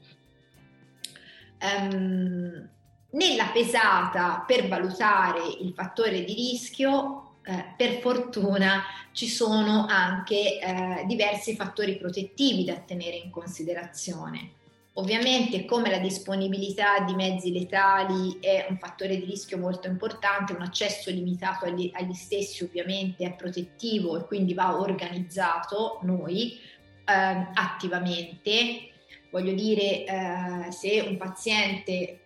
[1.64, 2.70] Um,
[3.11, 11.03] nella pesata per valutare il fattore di rischio, eh, per fortuna ci sono anche eh,
[11.05, 14.51] diversi fattori protettivi da tenere in considerazione.
[14.93, 20.61] Ovviamente come la disponibilità di mezzi letali è un fattore di rischio molto importante, un
[20.61, 26.59] accesso limitato agli, agli stessi ovviamente è protettivo e quindi va organizzato noi
[27.05, 28.92] eh, attivamente
[29.34, 32.19] Voglio dire, eh, se un paziente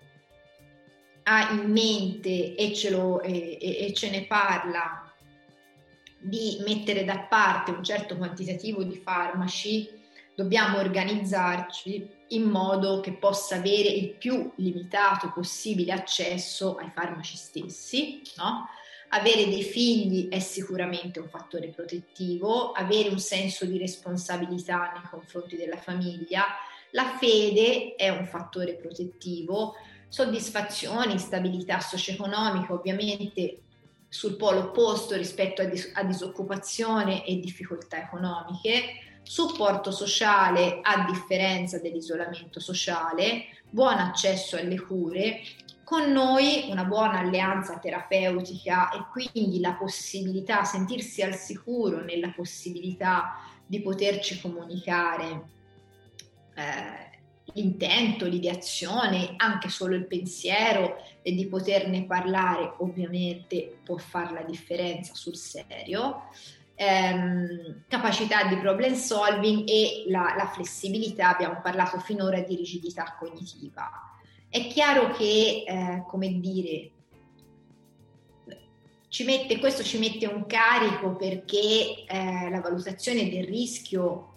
[1.24, 5.10] ha in mente e ce, lo, e, e ce ne parla
[6.20, 9.90] di mettere da parte un certo quantitativo di farmaci,
[10.36, 18.22] dobbiamo organizzarci in modo che possa avere il più limitato possibile accesso ai farmaci stessi,
[18.36, 18.68] no?
[19.12, 25.56] Avere dei figli è sicuramente un fattore protettivo, avere un senso di responsabilità nei confronti
[25.56, 26.44] della famiglia
[26.92, 29.76] la fede è un fattore protettivo,
[30.08, 33.62] soddisfazione, stabilità socio-economica ovviamente
[34.08, 41.80] sul polo opposto rispetto a, dis- a disoccupazione e difficoltà economiche, supporto sociale a differenza
[41.80, 45.42] dell'isolamento sociale, buon accesso alle cure,
[45.84, 53.36] con noi una buona alleanza terapeutica e quindi la possibilità, sentirsi al sicuro nella possibilità
[53.66, 55.56] di poterci comunicare
[56.58, 57.20] eh,
[57.54, 65.14] l'intento, l'ideazione, anche solo il pensiero e di poterne parlare ovviamente può fare la differenza
[65.14, 66.24] sul serio.
[66.78, 73.90] ehm, capacità di problem solving e la, la flessibilità, abbiamo parlato finora di rigidità cognitiva.
[74.50, 76.92] È chiaro che, eh, come dire,
[79.10, 84.37] ci mette, questo ci mette un carico perché eh, la valutazione del rischio,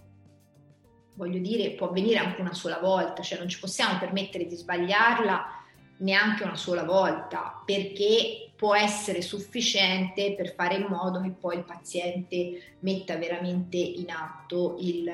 [1.21, 5.59] voglio dire, può avvenire anche una sola volta, cioè non ci possiamo permettere di sbagliarla
[5.99, 11.65] neanche una sola volta perché può essere sufficiente per fare in modo che poi il
[11.65, 15.11] paziente metta veramente in atto, il,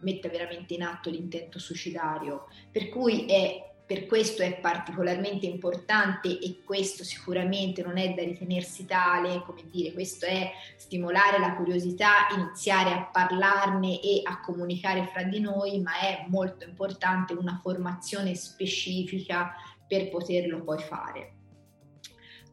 [0.00, 2.48] metta veramente in atto l'intento suicidario.
[2.72, 8.86] Per cui è per questo è particolarmente importante e questo sicuramente non è da ritenersi
[8.86, 15.22] tale, come dire, questo è stimolare la curiosità, iniziare a parlarne e a comunicare fra
[15.24, 19.52] di noi, ma è molto importante una formazione specifica
[19.86, 21.32] per poterlo poi fare.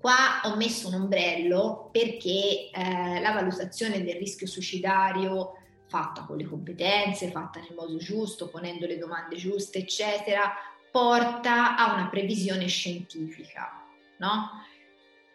[0.01, 5.53] Qua ho messo un ombrello perché eh, la valutazione del rischio suicidario
[5.87, 10.51] fatta con le competenze, fatta nel modo giusto, ponendo le domande giuste, eccetera,
[10.91, 13.83] porta a una previsione scientifica,
[14.17, 14.49] no?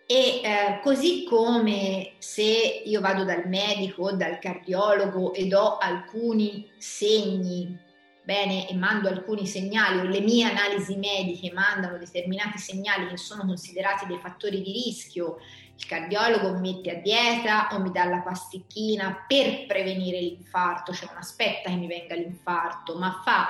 [0.09, 6.71] E eh, così come se io vado dal medico o dal cardiologo e do alcuni
[6.79, 7.77] segni,
[8.23, 13.45] bene, e mando alcuni segnali, o le mie analisi mediche mandano determinati segnali che sono
[13.45, 15.39] considerati dei fattori di rischio,
[15.77, 21.09] il cardiologo mi mette a dieta o mi dà la pasticchina per prevenire l'infarto, cioè
[21.09, 23.49] non aspetta che mi venga l'infarto, ma fa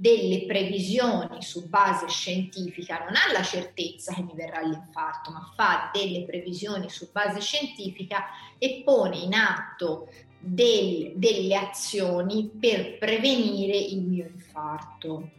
[0.00, 5.90] delle previsioni su base scientifica, non ha la certezza che mi verrà l'infarto, ma fa
[5.92, 8.26] delle previsioni su base scientifica
[8.58, 15.30] e pone in atto del, delle azioni per prevenire il mio infarto.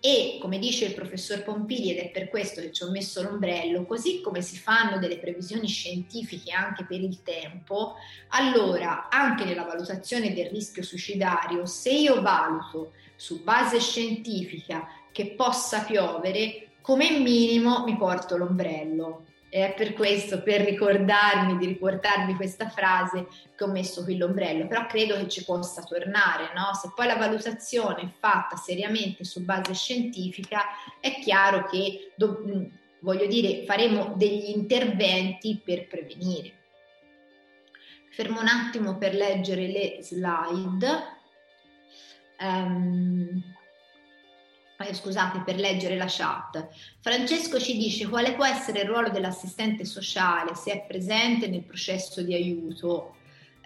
[0.00, 3.84] E come dice il professor Pompili, ed è per questo che ci ho messo l'ombrello,
[3.84, 7.94] così come si fanno delle previsioni scientifiche anche per il tempo,
[8.28, 15.80] allora anche nella valutazione del rischio suicidario, se io valuto su base scientifica che possa
[15.80, 19.24] piovere, come minimo mi porto l'ombrello.
[19.48, 23.26] È per questo, per ricordarmi di riportarvi questa frase,
[23.56, 26.74] che ho messo qui l'ombrello, però credo che ci possa tornare, no?
[26.74, 30.62] Se poi la valutazione è fatta seriamente su base scientifica,
[31.00, 32.42] è chiaro che, do,
[33.00, 36.52] voglio dire, faremo degli interventi per prevenire.
[38.10, 41.14] Fermo un attimo per leggere le slide.
[42.38, 43.55] Um,
[44.78, 46.68] eh, scusate, per leggere la chat.
[47.00, 52.22] Francesco ci dice quale può essere il ruolo dell'assistente sociale se è presente nel processo
[52.22, 53.14] di aiuto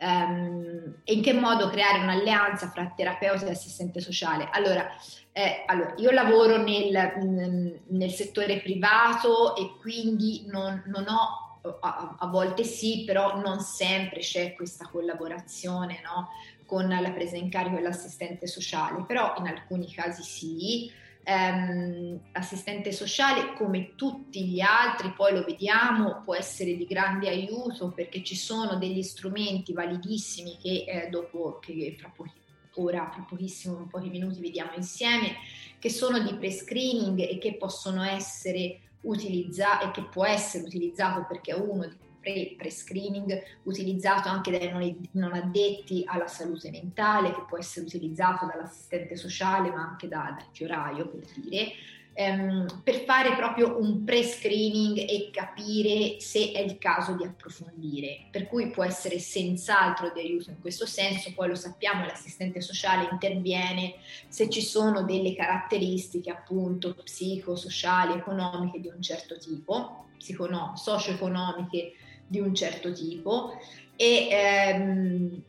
[0.00, 4.48] um, e in che modo creare un'alleanza fra terapeuta e assistente sociale.
[4.52, 4.88] Allora,
[5.32, 11.50] eh, allora io lavoro nel, nel, settore privato e quindi non, non ho
[11.80, 16.28] a, a, volte sì, però non sempre c'è questa collaborazione no?
[16.70, 20.98] Con la presa in carico dell'assistente sociale, però in alcuni casi sì.
[21.22, 27.90] Um, l'assistente sociale, come tutti gli altri, poi lo vediamo, può essere di grande aiuto
[27.90, 32.32] perché ci sono degli strumenti validissimi che eh, dopo, che fra pochi,
[32.76, 35.36] ora, fra pochissimo, in pochi minuti vediamo insieme,
[35.78, 41.52] che sono di pre-screening e che possono essere utilizzati e che può essere utilizzato perché
[41.52, 47.44] è uno di pre- pre-screening utilizzato anche dai non, non, addetti alla salute mentale, che
[47.48, 51.72] può essere utilizzato dall'assistente sociale ma anche da, dal fioraio per dire,
[52.12, 58.26] ehm, per fare proprio un pre-screening e capire se è il caso di approfondire.
[58.30, 63.08] Per cui può essere senz'altro di aiuto in questo senso, poi lo sappiamo, l'assistente sociale
[63.10, 63.94] interviene
[64.28, 71.94] se ci sono delle caratteristiche appunto psicosociali, economiche di un certo tipo, psicono- socio-economiche
[72.30, 73.58] di un certo tipo
[73.96, 75.42] e ehm,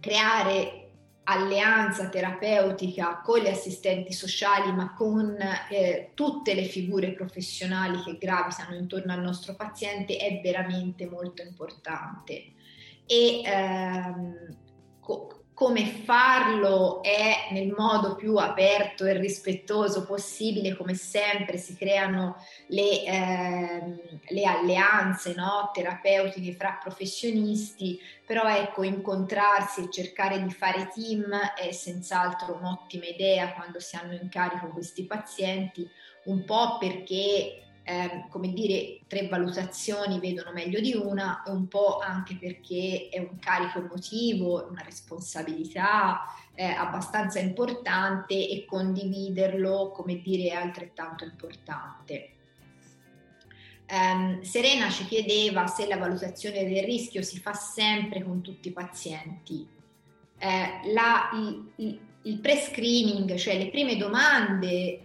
[0.00, 0.90] creare
[1.24, 5.34] alleanza terapeutica con gli assistenti sociali, ma con
[5.70, 12.52] eh, tutte le figure professionali che gravitano intorno al nostro paziente è veramente molto importante.
[13.06, 14.56] E ehm,
[15.54, 22.36] come farlo è nel modo più aperto e rispettoso possibile, come sempre si creano
[22.66, 25.70] le, eh, le alleanze no?
[25.72, 33.52] terapeutiche fra professionisti, però ecco incontrarsi e cercare di fare team è senz'altro un'ottima idea
[33.52, 35.88] quando si hanno in carico questi pazienti,
[36.24, 42.36] un po' perché eh, come dire, tre valutazioni vedono meglio di una, un po' anche
[42.36, 46.22] perché è un carico emotivo, una responsabilità
[46.54, 52.30] eh, abbastanza importante e condividerlo, come dire, è altrettanto importante.
[53.86, 58.72] Um, Serena ci chiedeva se la valutazione del rischio si fa sempre con tutti i
[58.72, 59.68] pazienti.
[60.38, 65.00] Eh, la, il, il, il pre-screening, cioè le prime domande,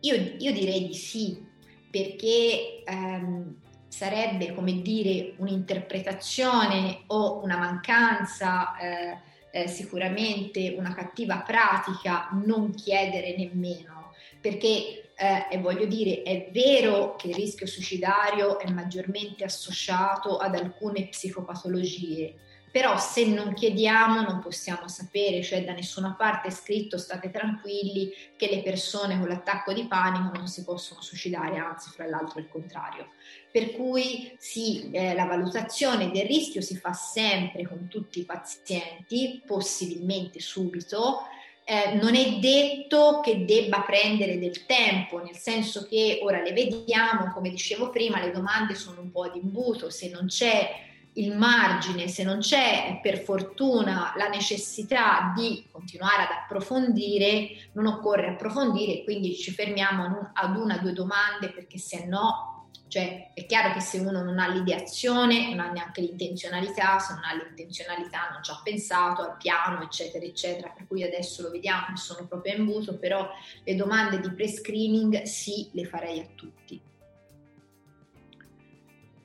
[0.00, 1.46] io, io direi di sì,
[1.90, 3.54] perché um,
[3.88, 9.18] sarebbe come dire un'interpretazione o una mancanza, eh,
[9.50, 17.16] eh, sicuramente una cattiva pratica non chiedere nemmeno, perché eh, e voglio dire, è vero
[17.16, 22.34] che il rischio suicidario è maggiormente associato ad alcune psicopatologie,
[22.70, 28.12] però se non chiediamo non possiamo sapere, cioè da nessuna parte è scritto state tranquilli
[28.36, 32.48] che le persone con l'attacco di panico non si possono suicidare, anzi fra l'altro il
[32.48, 33.10] contrario.
[33.50, 39.42] Per cui sì, eh, la valutazione del rischio si fa sempre con tutti i pazienti,
[39.46, 41.22] possibilmente subito,
[41.64, 47.30] eh, non è detto che debba prendere del tempo, nel senso che ora le vediamo,
[47.32, 50.86] come dicevo prima, le domande sono un po' ad imbuto, se non c'è
[51.18, 58.28] il margine, se non c'è per fortuna la necessità di continuare ad approfondire, non occorre
[58.28, 62.56] approfondire, quindi ci fermiamo ad una o due domande perché se no
[62.88, 67.24] cioè è chiaro che se uno non ha l'ideazione, non ha neanche l'intenzionalità, se non
[67.24, 71.96] ha l'intenzionalità non ci ha pensato al piano, eccetera, eccetera, per cui adesso lo vediamo
[71.96, 73.28] sono proprio imbuto, però
[73.62, 76.80] le domande di pre-screening sì, le farei a tutti.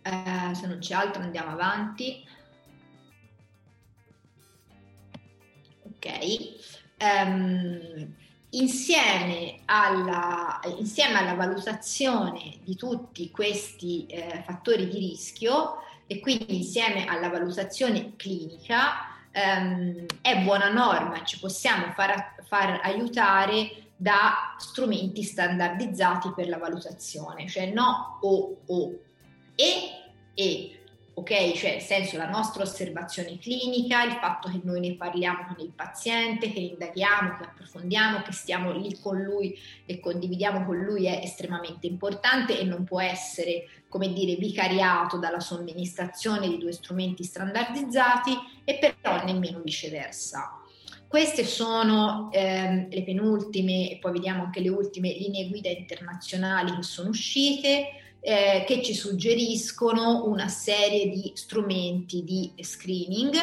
[0.04, 2.28] Eh, se non c'è altro andiamo avanti.
[5.84, 6.10] Ok.
[7.00, 8.14] Um,
[8.50, 17.06] insieme alla, insieme alla, valutazione di tutti questi eh, fattori di rischio e quindi insieme
[17.06, 26.34] alla valutazione clinica ehm, è buona norma, ci possiamo far, far aiutare da strumenti standardizzati
[26.36, 29.00] per la valutazione, cioè no o o
[29.56, 30.02] e
[30.36, 30.80] e
[31.16, 31.54] ok?
[31.54, 35.72] Cioè, nel senso la nostra osservazione clinica, il fatto che noi ne parliamo con il
[35.72, 39.56] paziente, che indaghiamo, che approfondiamo, che stiamo lì con lui
[39.86, 45.40] e condividiamo con lui è estremamente importante e non può essere, come dire, vicariato dalla
[45.40, 50.58] somministrazione di due strumenti standardizzati e però nemmeno viceversa.
[51.08, 56.82] Queste sono ehm, le penultime e poi vediamo anche le ultime linee guida internazionali che
[56.82, 63.36] sono uscite eh, che ci suggeriscono una serie di strumenti di screening,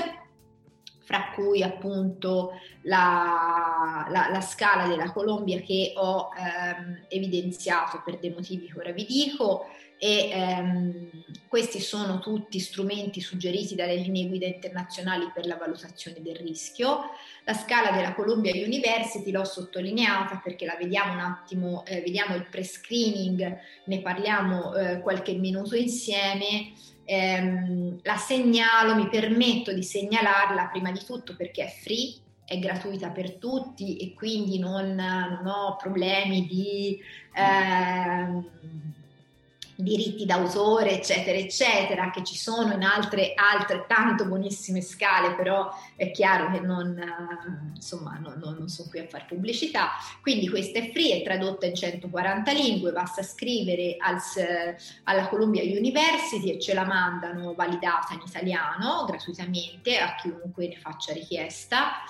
[1.05, 2.53] fra cui appunto
[2.83, 8.93] la, la, la scala della Colombia che ho ehm, evidenziato per dei motivi che ora
[8.93, 9.67] vi dico,
[10.03, 11.11] e ehm,
[11.47, 17.11] questi sono tutti strumenti suggeriti dalle linee guida internazionali per la valutazione del rischio.
[17.45, 22.47] La scala della Columbia University l'ho sottolineata perché la vediamo un attimo, eh, vediamo il
[22.51, 26.73] pre-screening, ne parliamo eh, qualche minuto insieme.
[27.05, 32.15] Eh, la segnalo, mi permetto di segnalarla prima di tutto perché è free,
[32.47, 36.99] è gratuita per tutti e quindi non, non ho problemi di...
[37.35, 38.89] Eh,
[39.83, 46.51] diritti d'autore, eccetera, eccetera, che ci sono in altre altrettanto buonissime scale, però è chiaro
[46.51, 49.91] che non, eh, insomma, non, non sono qui a fare pubblicità.
[50.23, 54.19] Quindi questa è free, è tradotta in 140 lingue, basta scrivere al,
[55.05, 61.13] alla Columbia University e ce la mandano validata in italiano gratuitamente a chiunque ne faccia
[61.13, 62.03] richiesta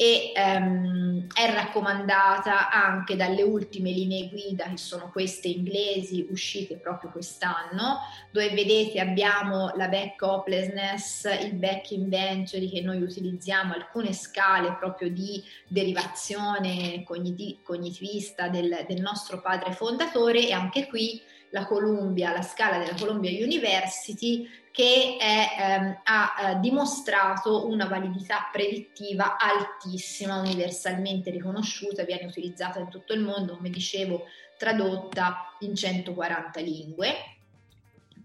[0.00, 7.10] e um, è raccomandata anche dalle ultime linee guida che sono queste inglesi uscite proprio
[7.10, 7.98] quest'anno
[8.30, 15.10] dove vedete abbiamo la back hopelessness, il back inventory che noi utilizziamo, alcune scale proprio
[15.10, 21.20] di derivazione cogniti- cognitivista del, del nostro padre fondatore e anche qui
[21.50, 28.48] la Columbia, la scala della Columbia University che è, ehm, ha eh, dimostrato una validità
[28.52, 34.26] predittiva altissima, universalmente riconosciuta, viene utilizzata in tutto il mondo, come dicevo,
[34.56, 37.14] tradotta in 140 lingue.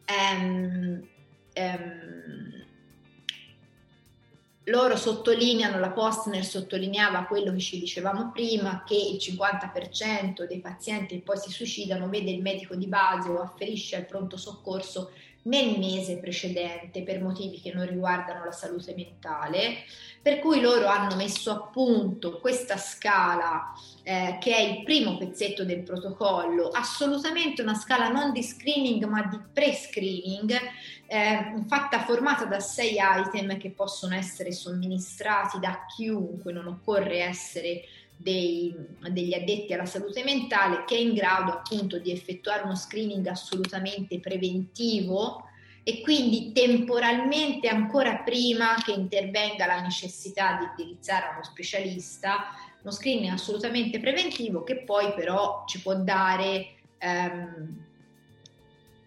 [0.07, 1.07] Um,
[1.55, 2.65] um,
[4.65, 11.15] loro sottolineano, la Postner sottolineava quello che ci dicevamo prima, che il 50% dei pazienti
[11.15, 15.11] che poi si suicidano vede il medico di base o afferisce al pronto soccorso
[15.45, 19.83] nel mese precedente per motivi che non riguardano la salute mentale,
[20.21, 23.73] per cui loro hanno messo a punto questa scala
[24.03, 29.23] eh, che è il primo pezzetto del protocollo, assolutamente una scala non di screening ma
[29.23, 30.51] di pre-screening,
[31.07, 37.83] eh, fatta formata da sei item che possono essere somministrati da chiunque, non occorre essere
[38.17, 38.75] dei,
[39.11, 44.19] degli addetti alla salute mentale che è in grado appunto di effettuare uno screening assolutamente
[44.19, 45.43] preventivo
[45.83, 52.45] e quindi temporalmente ancora prima che intervenga la necessità di indirizzare uno specialista,
[52.81, 57.83] uno screening assolutamente preventivo che poi però ci può dare, ehm,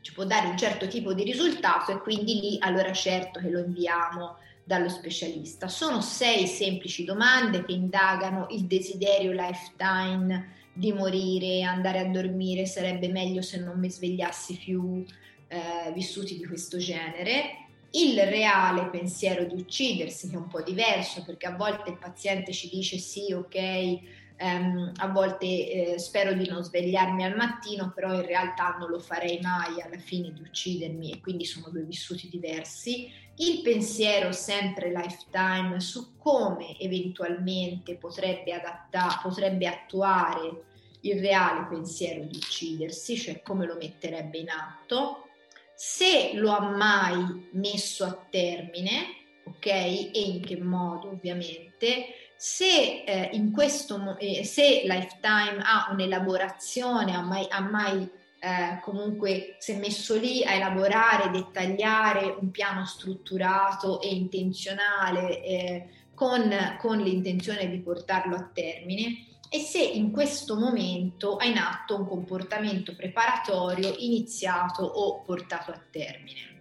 [0.03, 3.59] ci può dare un certo tipo di risultato e quindi lì allora certo che lo
[3.59, 4.37] inviamo
[4.69, 5.67] dallo specialista.
[5.67, 13.09] Sono sei semplici domande che indagano il desiderio lifetime di morire, andare a dormire, sarebbe
[13.09, 15.03] meglio se non mi svegliassi più,
[15.49, 17.65] eh, vissuti di questo genere.
[17.93, 22.53] Il reale pensiero di uccidersi, che è un po' diverso, perché a volte il paziente
[22.53, 25.47] ci dice sì, ok, Um, a volte
[25.95, 29.99] eh, spero di non svegliarmi al mattino, però in realtà non lo farei mai alla
[29.99, 33.11] fine di uccidermi e quindi sono due vissuti diversi.
[33.41, 40.65] Il pensiero sempre lifetime su come eventualmente potrebbe, adatta- potrebbe attuare
[41.03, 45.29] il reale pensiero di uccidersi, cioè come lo metterebbe in atto,
[45.75, 49.07] se lo ha mai messo a termine,
[49.45, 49.67] ok?
[49.67, 57.21] E in che modo ovviamente se eh, in questo eh, se Lifetime ha un'elaborazione, ha
[57.21, 58.09] mai, ha mai
[58.41, 65.89] eh, comunque si è messo lì a elaborare, dettagliare un piano strutturato e intenzionale eh,
[66.15, 71.97] con, con l'intenzione di portarlo a termine e se in questo momento ha in atto
[71.97, 76.57] un comportamento preparatorio iniziato o portato a termine.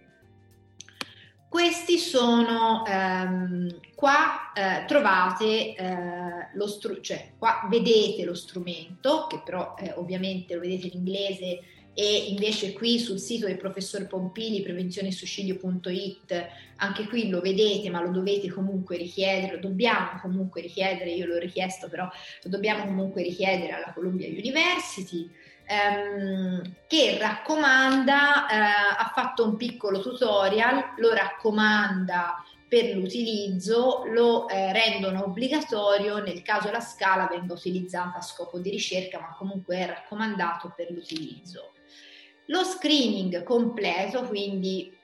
[1.48, 3.68] Questi sono ehm,
[3.98, 10.54] qua eh, trovate eh, lo strumento, cioè qua vedete lo strumento, che però eh, ovviamente
[10.54, 11.60] lo vedete in inglese
[11.94, 16.46] e invece qui sul sito del professor Pompili, prevenzionesuicidio.it,
[16.76, 21.38] anche qui lo vedete, ma lo dovete comunque richiedere, lo dobbiamo comunque richiedere, io l'ho
[21.38, 22.08] richiesto, però
[22.42, 25.28] lo dobbiamo comunque richiedere alla Columbia University
[25.66, 28.56] ehm, che raccomanda, eh,
[28.96, 36.70] ha fatto un piccolo tutorial, lo raccomanda per l'utilizzo, lo eh, rendono obbligatorio nel caso
[36.70, 41.72] la scala venga utilizzata a scopo di ricerca, ma comunque è raccomandato per l'utilizzo.
[42.46, 44.94] Lo screening completo, quindi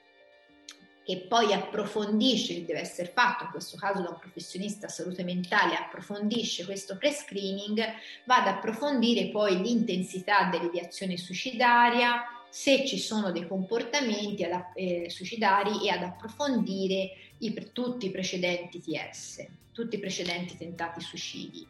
[1.03, 6.65] che poi approfondisce, deve essere fatto in questo caso da un professionista salute mentale, approfondisce
[6.65, 7.79] questo pre-screening,
[8.25, 15.85] va ad approfondire poi l'intensità dell'ideazione suicidaria, se ci sono dei comportamenti ad, eh, suicidari
[15.85, 17.11] e ad approfondire
[17.47, 21.67] i, tutti i precedenti TS, tutti i precedenti tentati suicidi.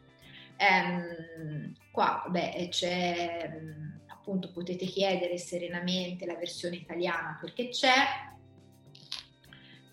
[0.57, 3.51] Ehm, qua beh, c'è
[4.07, 8.33] appunto potete chiedere serenamente la versione italiana perché c'è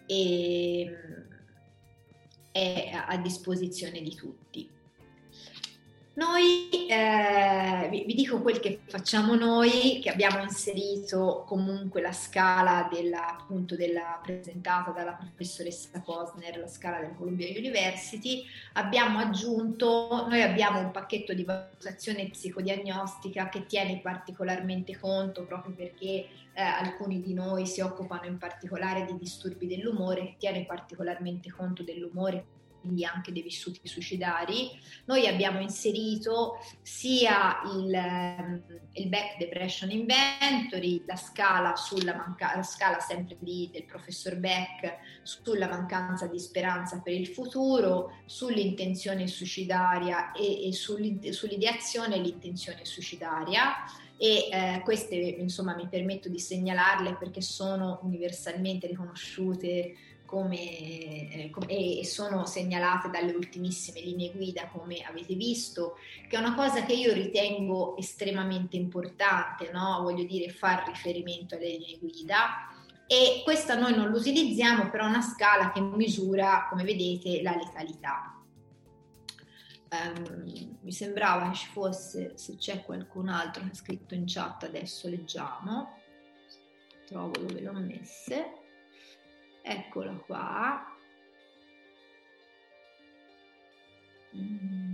[0.07, 0.97] e
[2.53, 4.71] è a disposizione di tutti.
[6.15, 12.87] Noi eh, vi, vi, dico quel che facciamo noi, che abbiamo inserito comunque la scala
[12.93, 18.45] della, appunto della presentata dalla professoressa Posner, la scala del Columbia University.
[18.75, 26.27] Abbiamo aggiunto, noi abbiamo un pacchetto di valutazione psicodiagnostica che tiene particolarmente conto proprio perché
[26.53, 31.83] eh, alcuni di noi si occupano in particolare di disturbi dell'umore, che tiene particolarmente conto
[31.83, 34.71] dell'umore quindi anche dei vissuti suicidari.
[35.07, 38.63] Noi abbiamo inserito sia il, ehm,
[38.95, 41.73] il Back Depression Inventory, la scala,
[42.15, 48.17] manca- la scala sempre di, del professor Beck sulla mancanza di speranza per il futuro,
[48.27, 53.73] sull'intenzione suicidaria e, e sull'ideazione e l'intenzione suicidaria
[54.23, 59.95] e eh, queste insomma mi permetto di segnalarle perché sono universalmente riconosciute
[60.33, 66.55] come, eh, e sono segnalate dalle ultimissime linee guida, come avete visto, che è una
[66.55, 70.01] cosa che io ritengo estremamente importante, no?
[70.01, 72.67] voglio dire, far riferimento alle linee guida.
[73.07, 78.43] E questa noi non l'utilizziamo, però è una scala che misura, come vedete, la letalità.
[79.91, 84.63] Um, mi sembrava che ci fosse, se c'è qualcun altro che ha scritto in chat,
[84.63, 85.99] adesso leggiamo,
[87.05, 88.62] trovo dove l'ho messe.
[89.63, 90.87] Eccola qua.
[94.37, 94.93] Mm.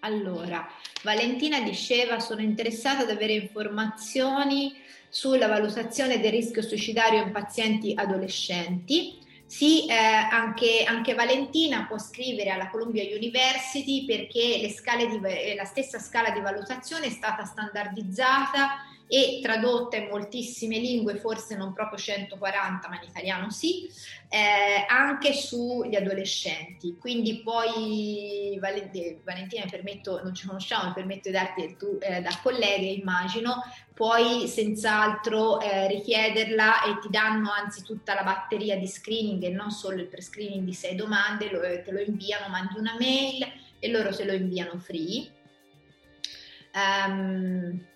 [0.00, 0.68] Allora,
[1.02, 4.74] Valentina diceva sono interessata ad avere informazioni
[5.08, 9.18] sulla valutazione del rischio suicidario in pazienti adolescenti.
[9.46, 14.60] Sì, eh, anche, anche, Valentina può scrivere alla Columbia University perché
[15.06, 21.56] di, la stessa scala di valutazione è stata standardizzata e tradotta in moltissime lingue, forse
[21.56, 23.88] non proprio 140, ma in italiano sì,
[24.28, 26.96] eh, anche sugli adolescenti.
[26.98, 32.38] Quindi poi Valentina, mi permetto, non ci conosciamo, mi permetto di darti tu eh, da
[32.42, 33.62] colleghe, immagino,
[33.92, 39.70] puoi senz'altro eh, richiederla e ti danno anzi tutta la batteria di screening e non
[39.70, 43.46] solo il pre-screening di sei domande, lo, te lo inviano, mandi una mail
[43.78, 45.30] e loro se lo inviano free.
[46.74, 47.92] Um,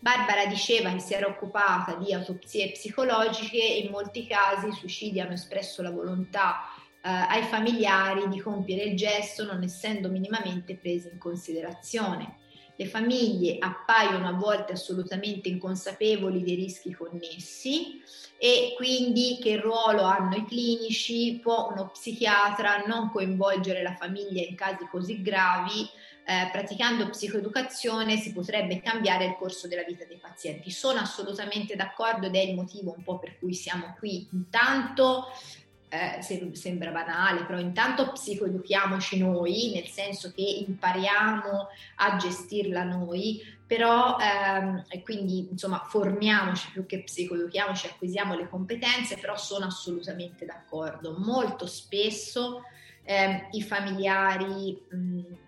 [0.00, 5.20] Barbara diceva che si era occupata di autopsie psicologiche e in molti casi i suicidi
[5.20, 6.60] hanno espresso la volontà
[7.02, 12.36] eh, ai familiari di compiere il gesto non essendo minimamente presi in considerazione.
[12.76, 18.00] Le famiglie appaiono a volte assolutamente inconsapevoli dei rischi connessi
[18.38, 21.40] e quindi che ruolo hanno i clinici?
[21.42, 25.90] Può uno psichiatra non coinvolgere la famiglia in casi così gravi?
[26.30, 30.70] Eh, praticando psicoeducazione si potrebbe cambiare il corso della vita dei pazienti.
[30.70, 34.28] Sono assolutamente d'accordo ed è il motivo un po' per cui siamo qui.
[34.32, 35.28] Intanto
[35.88, 36.20] eh,
[36.52, 44.84] sembra banale, però intanto psicoeduchiamoci noi, nel senso che impariamo a gestirla noi, però ehm,
[45.02, 51.16] quindi insomma formiamoci più che psicoeduchiamoci, acquisiamo le competenze, però sono assolutamente d'accordo.
[51.16, 52.64] Molto spesso
[53.02, 54.78] ehm, i familiari...
[54.90, 55.46] Mh,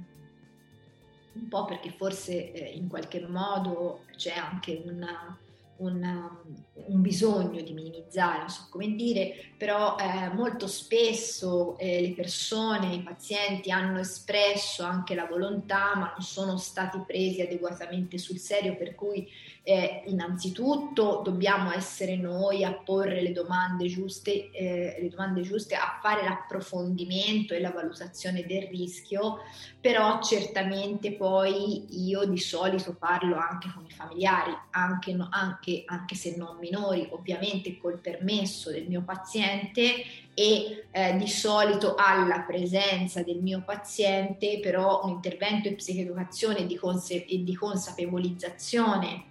[1.32, 5.38] un po' perché forse eh, in qualche modo c'è anche una,
[5.76, 6.30] un,
[6.72, 12.94] un, bisogno di minimizzare, non so come dire, però eh, molto spesso eh, le persone,
[12.94, 18.76] i pazienti hanno espresso anche la volontà, ma non sono stati presi adeguatamente sul serio,
[18.76, 19.28] per cui
[19.62, 25.98] eh, innanzitutto dobbiamo essere noi a porre le domande giuste, eh, le domande giuste, a
[26.00, 29.40] fare l'approfondimento e la valutazione del rischio,
[29.80, 36.36] però certamente poi io di solito parlo anche con i familiari, anche, anche, anche se
[36.36, 43.42] non minori, ovviamente col permesso del mio paziente e eh, di solito alla presenza del
[43.42, 49.28] mio paziente però un intervento di psicoeducazione e di, conse- e di consapevolizzazione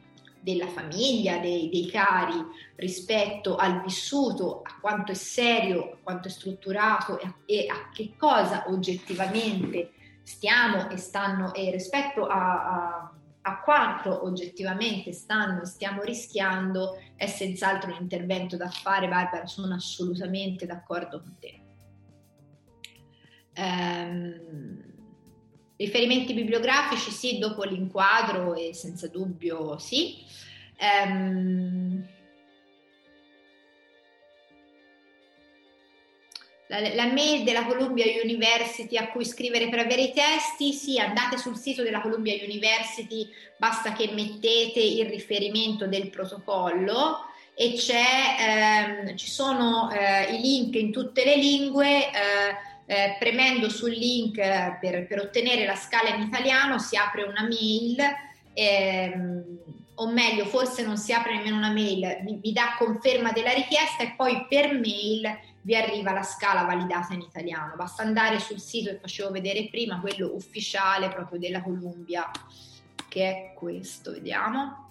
[0.54, 2.44] della famiglia, dei, dei, cari
[2.76, 7.90] rispetto al vissuto, a quanto è serio, a quanto è strutturato e a, e a
[7.94, 9.92] che cosa oggettivamente
[10.24, 17.28] stiamo e stanno e rispetto a, a, a, quanto oggettivamente stanno e stiamo rischiando è
[17.28, 21.62] senz'altro un intervento da fare, Barbara, sono assolutamente d'accordo con te.
[23.56, 24.90] Um,
[25.80, 30.26] Riferimenti bibliografici sì, dopo l'inquadro e senza dubbio sì.
[30.81, 32.07] Um,
[36.68, 41.38] la, la, mail della Columbia University a cui scrivere per avere i testi, sì, andate
[41.38, 43.27] sul sito della Columbia University,
[43.57, 47.26] basta che mettete il riferimento del protocollo
[47.56, 52.06] e ehm, ci sono eh, i link in tutte le lingue.
[52.06, 54.38] Eh, eh, premendo sul link
[54.80, 57.97] per, per, ottenere la scala in italiano si apre una mail,
[58.51, 59.59] ehm,
[60.02, 64.04] o meglio, forse non si apre nemmeno una mail, vi, vi dà conferma della richiesta
[64.04, 67.76] e poi per mail vi arriva la scala validata in italiano.
[67.76, 72.32] Basta andare sul sito che facevo vedere prima, quello ufficiale proprio della Columbia,
[73.10, 74.90] che è questo, vediamo.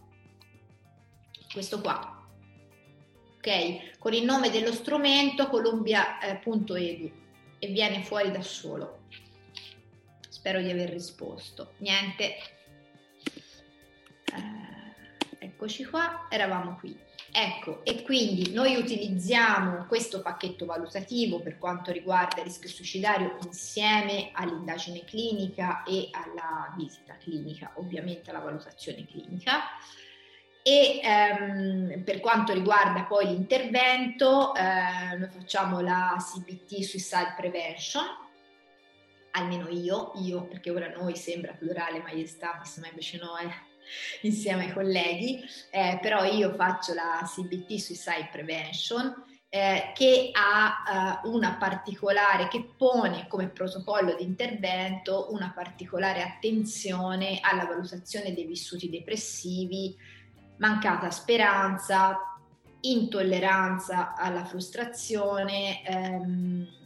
[1.50, 2.26] Questo qua.
[3.38, 6.74] Ok, con il nome dello strumento columbia.edu.
[6.76, 7.12] Eh,
[7.60, 9.04] e viene fuori da solo.
[10.28, 11.72] Spero di aver risposto.
[11.78, 12.34] Niente.
[14.26, 14.67] Eh,
[15.38, 16.96] eccoci qua, eravamo qui.
[17.30, 24.30] Ecco, e quindi noi utilizziamo questo pacchetto valutativo per quanto riguarda il rischio suicidario insieme
[24.32, 29.60] all'indagine clinica e alla visita clinica, ovviamente alla valutazione clinica
[30.68, 38.04] e ehm, per quanto riguarda poi l'intervento, eh, noi facciamo la CBT Suicide Prevention,
[39.30, 43.48] almeno io, io perché ora noi sembra plurale maiestatis, ma invece no è
[44.22, 51.28] insieme ai colleghi, eh, però io faccio la CBT Suicide Prevention eh, che ha eh,
[51.28, 58.90] una particolare, che pone come protocollo di intervento una particolare attenzione alla valutazione dei vissuti
[58.90, 59.96] depressivi,
[60.58, 62.18] mancata speranza,
[62.80, 66.77] intolleranza alla frustrazione, ehm,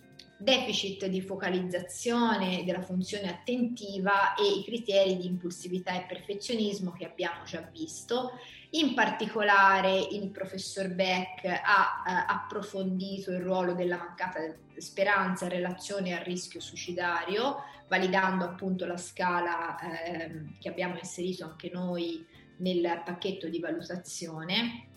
[0.42, 7.44] deficit di focalizzazione della funzione attentiva e i criteri di impulsività e perfezionismo che abbiamo
[7.44, 8.32] già visto.
[8.70, 14.40] In particolare il professor Beck ha eh, approfondito il ruolo della mancata
[14.76, 21.70] speranza in relazione al rischio suicidario, validando appunto la scala eh, che abbiamo inserito anche
[21.72, 22.26] noi
[22.58, 24.88] nel pacchetto di valutazione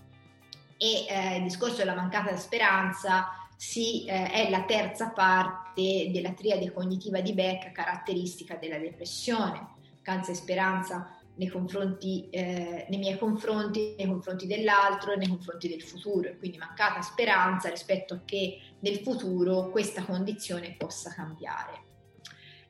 [0.77, 6.71] e eh, il discorso della mancata speranza si, eh, è la terza parte della triade
[6.71, 9.73] cognitiva di Beck caratteristica della depressione.
[10.01, 15.67] Canza e speranza nei, confronti, eh, nei miei confronti, nei confronti dell'altro e nei confronti
[15.67, 16.29] del futuro.
[16.29, 21.83] E quindi mancata speranza rispetto a che nel futuro questa condizione possa cambiare.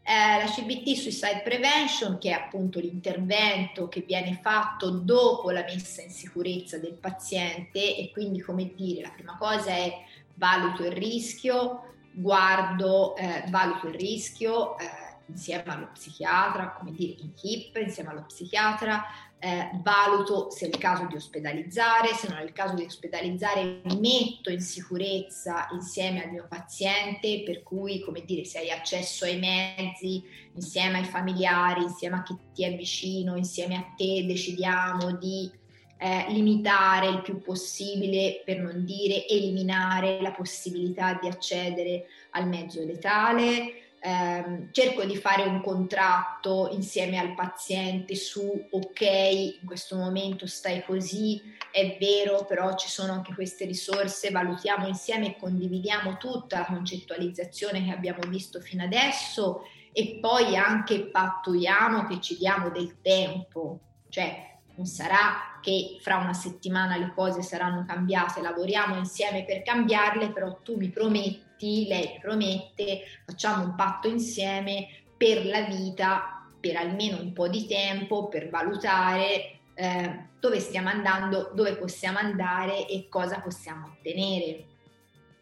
[0.07, 6.03] Eh, la CBT Suicide Prevention, che è appunto l'intervento che viene fatto dopo la messa
[6.03, 9.91] in sicurezza del paziente e quindi come dire, la prima cosa è
[10.35, 17.31] valuto il rischio, guardo, eh, valuto il rischio, eh, insieme allo psichiatra, come dire in
[17.41, 19.03] HIP, insieme allo psichiatra,
[19.39, 23.81] eh, valuto se è il caso di ospedalizzare, se non è il caso di ospedalizzare
[23.99, 29.37] metto in sicurezza insieme al mio paziente, per cui come dire se hai accesso ai
[29.37, 35.51] mezzi, insieme ai familiari, insieme a chi ti è vicino, insieme a te decidiamo di
[35.97, 42.83] eh, limitare il più possibile, per non dire eliminare la possibilità di accedere al mezzo
[42.83, 43.83] letale.
[44.05, 50.83] Ehm, cerco di fare un contratto insieme al paziente su ok, in questo momento stai
[50.83, 51.41] così,
[51.71, 57.83] è vero, però ci sono anche queste risorse, valutiamo insieme e condividiamo tutta la concettualizzazione
[57.83, 59.63] che abbiamo visto fino adesso.
[59.91, 66.33] E poi anche pattuiamo che ci diamo del tempo, cioè non sarà che fra una
[66.33, 73.01] settimana le cose saranno cambiate, lavoriamo insieme per cambiarle, però tu mi prometti, lei promette,
[73.25, 74.87] facciamo un patto insieme
[75.17, 81.49] per la vita, per almeno un po' di tempo, per valutare eh, dove stiamo andando,
[81.55, 84.73] dove possiamo andare e cosa possiamo ottenere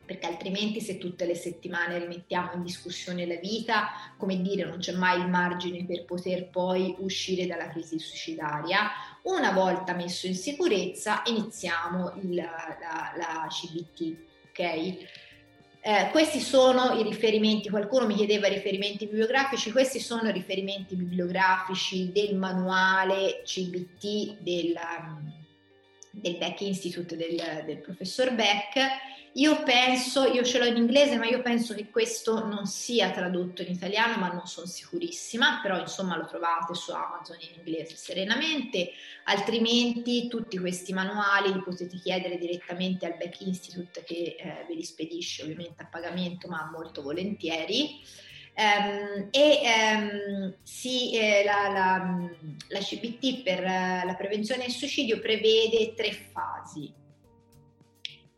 [0.06, 4.94] perché altrimenti se tutte le settimane rimettiamo in discussione la vita, come dire, non c'è
[4.94, 8.90] mai il margine per poter poi uscire dalla crisi suicidaria.
[9.24, 14.16] Una volta messo in sicurezza iniziamo il, la, la, CBT,
[14.50, 14.60] ok?
[14.60, 22.12] Eh, questi sono i riferimenti, qualcuno mi chiedeva riferimenti bibliografici, questi sono i riferimenti bibliografici
[22.12, 24.78] del manuale CBT del,
[26.12, 28.78] del Beck Institute del, del professor Beck
[29.36, 33.64] io penso, io ce l'ho in inglese, ma io penso che questo non sia tradotto
[33.64, 38.92] in italiano, ma non sono sicurissima, però insomma lo trovate su Amazon in inglese serenamente,
[39.24, 44.84] altrimenti tutti questi manuali li potete chiedere direttamente al Beck Institute che eh, ve li
[44.84, 48.02] spedisce ovviamente a pagamento, ma molto volentieri.
[48.56, 52.30] Um, e um, sì, eh, la, la,
[52.68, 57.02] la, CBT per uh, la prevenzione del suicidio prevede tre fasi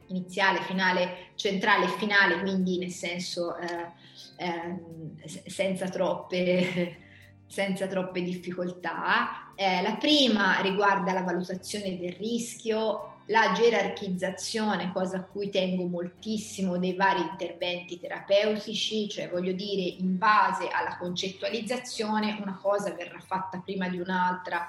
[0.08, 3.92] iniziale, finale, centrale e finale, quindi nel senso eh,
[4.38, 6.98] eh, senza, troppe,
[7.48, 9.52] senza troppe difficoltà.
[9.56, 16.78] Eh, la prima riguarda la valutazione del rischio, la gerarchizzazione, cosa a cui tengo moltissimo,
[16.78, 23.60] dei vari interventi terapeutici, cioè voglio dire in base alla concettualizzazione una cosa verrà fatta
[23.60, 24.68] prima di un'altra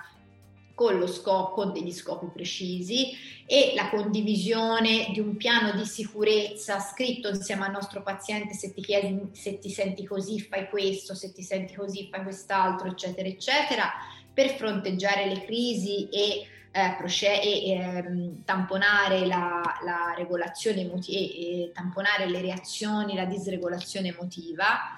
[0.76, 3.16] con lo scopo, con degli scopi precisi
[3.46, 8.82] e la condivisione di un piano di sicurezza scritto insieme al nostro paziente se ti
[8.82, 13.90] chiedi se ti senti così fai questo, se ti senti così fai quest'altro, eccetera, eccetera,
[14.34, 21.70] per fronteggiare le crisi e eh, e, ehm, tamponare la, la regolazione emotiva e, e
[21.72, 24.94] tamponare le reazioni, la disregolazione emotiva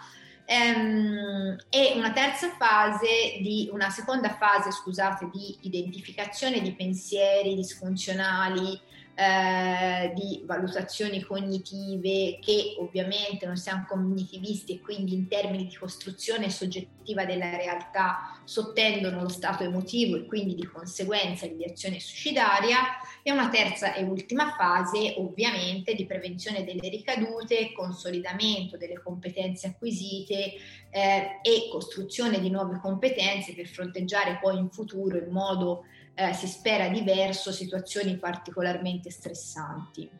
[0.50, 8.80] ehm, e una terza fase di una seconda fase, scusate, di identificazione di pensieri disfunzionali,
[9.18, 16.50] eh, di valutazioni cognitive che ovviamente non siamo cognitivisti e quindi in termini di costruzione
[16.50, 22.78] soggettiva della realtà sottendono lo stato emotivo e quindi di conseguenza l'ideazione suicidaria.
[23.24, 30.52] E una terza e ultima fase ovviamente di prevenzione delle ricadute, consolidamento delle competenze acquisite
[30.90, 35.82] eh, e costruzione di nuove competenze per fronteggiare poi in futuro in modo
[36.18, 40.10] eh, si spera diverso situazioni particolarmente stressanti.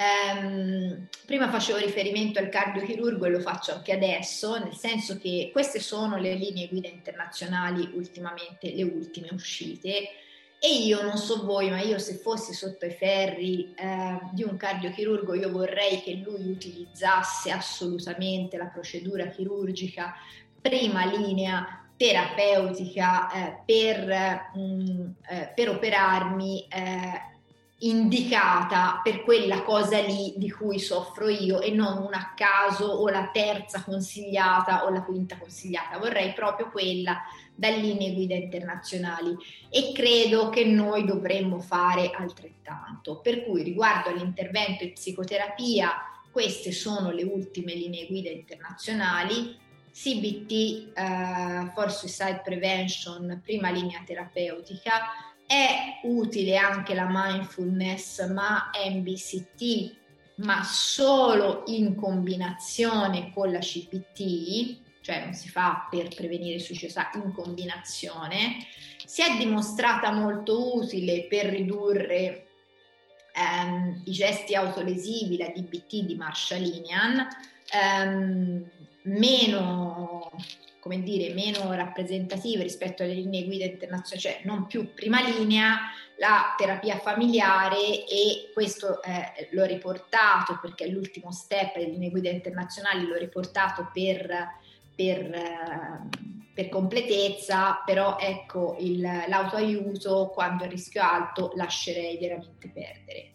[0.00, 5.78] Um, prima facevo riferimento al cardiochirurgo e lo faccio anche adesso, nel senso che queste
[5.78, 10.08] sono le linee guida internazionali ultimamente, le ultime uscite.
[10.62, 14.56] E io non so voi, ma io se fossi sotto i ferri eh, di un
[14.56, 20.14] cardiochirurgo, io vorrei che lui utilizzasse assolutamente la procedura chirurgica
[20.60, 27.20] prima linea terapeutica eh, per, mh, mm, eh, per, operarmi eh,
[27.80, 33.06] indicata per quella cosa lì di cui soffro io e non una a caso o
[33.10, 37.20] la terza consigliata o la quinta consigliata, vorrei proprio quella
[37.54, 39.36] dalle linee guida internazionali
[39.68, 43.20] e credo che noi dovremmo fare altrettanto.
[43.20, 45.90] Per cui riguardo all'intervento in psicoterapia,
[46.30, 49.68] queste sono le ultime linee guida internazionali.
[49.92, 55.02] CBT, uh, for Suicide Prevention, prima linea terapeutica,
[55.46, 59.96] è utile anche la mindfulness, ma MBCT,
[60.36, 66.94] ma solo in combinazione con la CPT, cioè non si fa per prevenire il suicidio,
[67.14, 68.64] in combinazione,
[69.04, 72.46] si è dimostrata molto utile per ridurre
[73.34, 77.26] ehm, i gesti autolesivi, la DBT di Marshallinian,
[77.72, 78.70] ehm,
[79.02, 80.30] meno
[80.80, 85.78] come dire, meno rappresentative rispetto alle linee guida internazionali, cioè non più prima linea,
[86.18, 92.30] la terapia familiare e questo eh, l'ho riportato perché è l'ultimo step delle linee guida
[92.30, 94.28] internazionali, l'ho riportato per,
[94.94, 96.08] per, eh,
[96.52, 103.34] per completezza, però ecco il, l'autoaiuto quando il rischio è alto lascerei veramente perdere.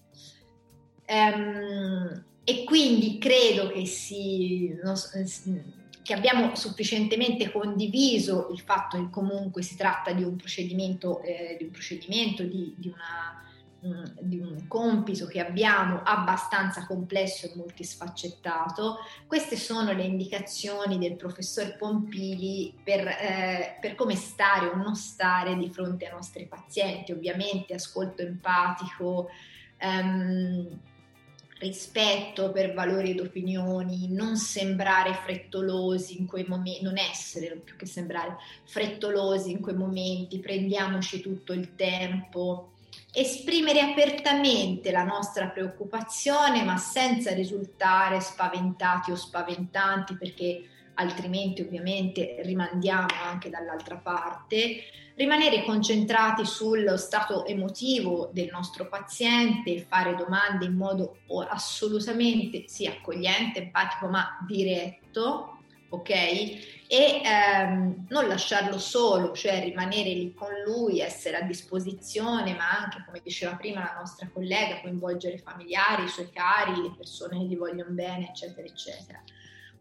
[1.07, 4.73] Um, e quindi credo che si...
[6.05, 11.63] Che abbiamo sufficientemente condiviso il fatto che comunque si tratta di un procedimento, eh, di,
[11.63, 13.43] un procedimento di, di, una,
[13.83, 18.99] mm, di, un compito che abbiamo abbastanza complesso e multisfaccettato.
[19.25, 25.57] Queste sono le indicazioni del professor Pompili per, eh, per come stare o non stare
[25.57, 29.29] di fronte ai nostri pazienti, ovviamente ascolto empatico.
[29.81, 30.79] Um,
[31.65, 37.87] rispetto per valori ed opinioni, non sembrare frettolosi in quei momenti, non essere più che
[37.87, 42.73] sembrare frettolosi in quei momenti, prendiamoci tutto il tempo,
[43.11, 50.63] esprimere apertamente la nostra preoccupazione ma senza risultare spaventati o spaventanti perché
[50.95, 54.83] altrimenti ovviamente rimandiamo anche dall'altra parte
[55.15, 63.59] rimanere concentrati sullo stato emotivo del nostro paziente, fare domande in modo assolutamente sì, accogliente,
[63.59, 65.59] empatico, ma diretto,
[65.89, 66.09] ok?
[66.87, 73.03] E ehm, non lasciarlo solo, cioè rimanere lì con lui, essere a disposizione, ma anche,
[73.05, 77.45] come diceva prima la nostra collega, coinvolgere i familiari, i suoi cari, le persone che
[77.45, 79.23] gli vogliono bene, eccetera, eccetera.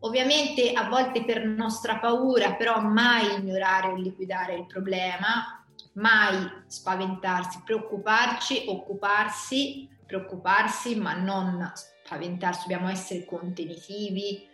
[0.05, 5.64] Ovviamente a volte per nostra paura, però mai ignorare o liquidare il problema,
[5.94, 14.47] mai spaventarsi, preoccuparci, occuparsi, preoccuparsi, ma non spaventarsi, dobbiamo essere contenitivi,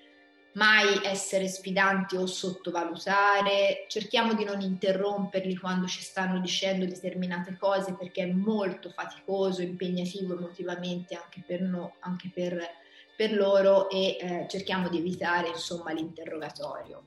[0.52, 7.94] mai essere sfidanti o sottovalutare, cerchiamo di non interromperli quando ci stanno dicendo determinate cose
[7.94, 12.78] perché è molto faticoso, impegnativo emotivamente anche per, no, anche per
[13.20, 17.02] per loro e eh, cerchiamo di evitare insomma l'interrogatorio.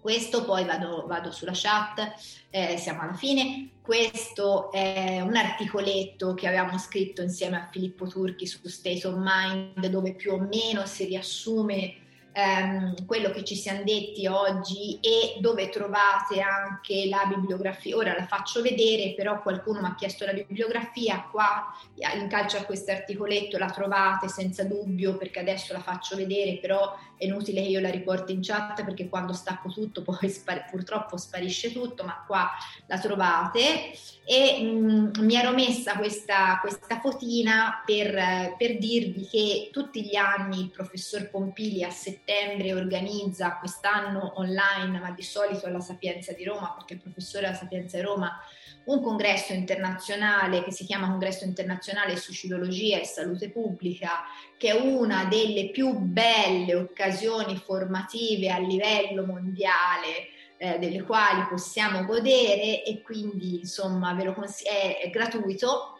[0.00, 2.14] Questo poi vado, vado sulla chat,
[2.48, 3.72] eh, siamo alla fine.
[3.82, 9.86] Questo è un articoletto che avevamo scritto insieme a Filippo Turchi su State of Mind,
[9.88, 11.96] dove più o meno si riassume
[12.32, 17.96] ehm, quello che ci siamo detti oggi e dove trovate anche la bibliografia.
[17.96, 22.64] Ora la faccio vedere, però qualcuno mi ha chiesto la bibliografia, qua in calcio a
[22.64, 27.68] questo articoletto la trovate senza dubbio perché adesso la faccio vedere, però è inutile che
[27.68, 32.24] io la riporti in chat perché quando stacco tutto poi spar- purtroppo sparisce tutto, ma
[32.26, 32.50] qua
[32.86, 33.92] la trovate.
[34.24, 40.16] E mh, mm, mi ero messa questa, questa fotina per, per dirvi che tutti gli
[40.16, 46.44] anni il professor Pompili a settembre organizza quest'anno online, ma di solito alla Sapienza di
[46.44, 48.36] Roma, perché il professore alla Sapienza di Roma
[48.84, 54.24] un congresso internazionale che si chiama Congresso internazionale Suicidologia e Salute Pubblica,
[54.56, 60.28] che è una delle più belle occasioni formative a livello mondiale
[60.58, 65.98] eh, delle quali possiamo godere e quindi insomma ve lo cons- è, è gratuito.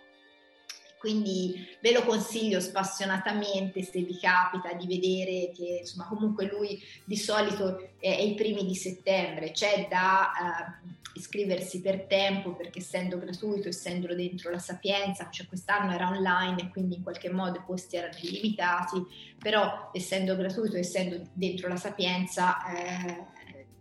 [0.98, 7.16] Quindi ve lo consiglio spassionatamente se vi capita di vedere che insomma comunque lui di
[7.16, 13.18] solito è, è i primi di settembre, c'è da uh, iscriversi per tempo perché essendo
[13.18, 17.62] gratuito, essendo dentro la Sapienza, cioè quest'anno era online e quindi in qualche modo i
[17.64, 19.04] posti erano illimitati,
[19.38, 23.26] però essendo gratuito, essendo dentro la Sapienza eh,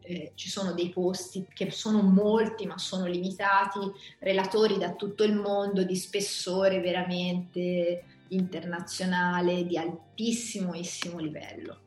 [0.03, 3.79] eh, ci sono dei posti che sono molti ma sono limitati,
[4.19, 11.79] relatori da tutto il mondo di spessore veramente internazionale di altissimissimo livello.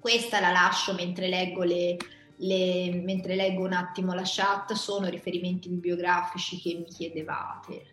[0.00, 1.96] Questa la lascio mentre leggo, le,
[2.36, 7.86] le, mentre leggo un attimo la chat, sono riferimenti bibliografici che mi chiedevate.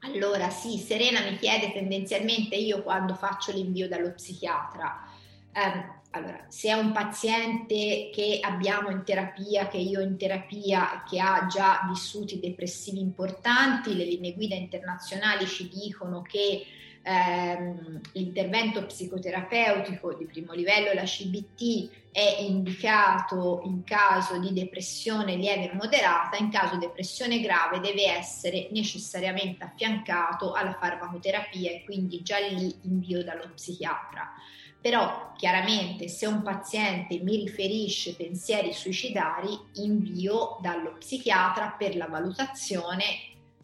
[0.00, 5.08] Allora sì, Serena mi chiede tendenzialmente io quando faccio l'invio dallo psichiatra.
[5.52, 11.18] Eh, allora, se è un paziente che abbiamo in terapia, che io in terapia, che
[11.20, 16.64] ha già vissuti depressivi importanti, le linee guida internazionali ci dicono che
[17.02, 25.70] ehm, l'intervento psicoterapeutico di primo livello, la CBT, è indicato in caso di depressione lieve
[25.72, 32.22] o moderata, in caso di depressione grave deve essere necessariamente affiancato alla farmacoterapia e quindi
[32.22, 34.30] già lì invio dallo psichiatra.
[34.78, 43.04] Però chiaramente se un paziente mi riferisce pensieri suicidari, invio dallo psichiatra per la valutazione,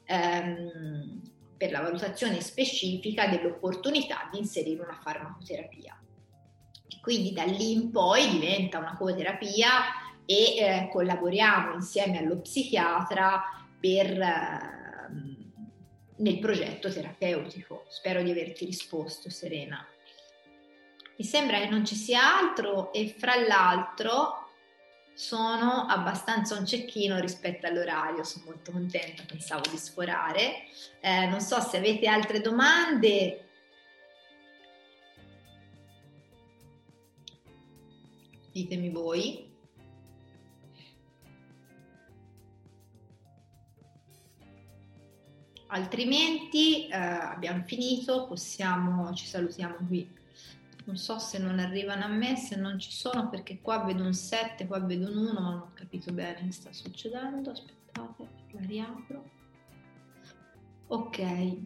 [0.05, 1.21] ehm,
[1.59, 6.01] per la valutazione specifica dell'opportunità di inserire una farmacoterapia.
[7.03, 9.69] Quindi da lì in poi diventa una coterapia
[10.25, 13.43] e eh, collaboriamo insieme allo psichiatra
[13.81, 14.61] per, eh,
[16.17, 17.87] nel progetto terapeutico.
[17.89, 19.85] Spero di averti risposto, Serena.
[21.17, 24.48] Mi sembra che non ci sia altro e fra l'altro
[25.19, 30.63] sono abbastanza un cecchino rispetto all'orario, sono molto contenta, pensavo di sforare.
[31.01, 33.49] Eh, non so se avete altre domande.
[38.53, 39.53] Ditemi voi.
[45.67, 50.18] Altrimenti eh, abbiamo finito, possiamo, ci salutiamo qui
[50.89, 54.15] non so se non arrivano a me, se non ci sono, perché qua vedo un
[54.15, 57.51] 7, qua vedo un 1, ma non ho capito bene che sta succedendo.
[57.51, 59.31] Aspettate, la riapro.
[60.87, 61.57] Ok.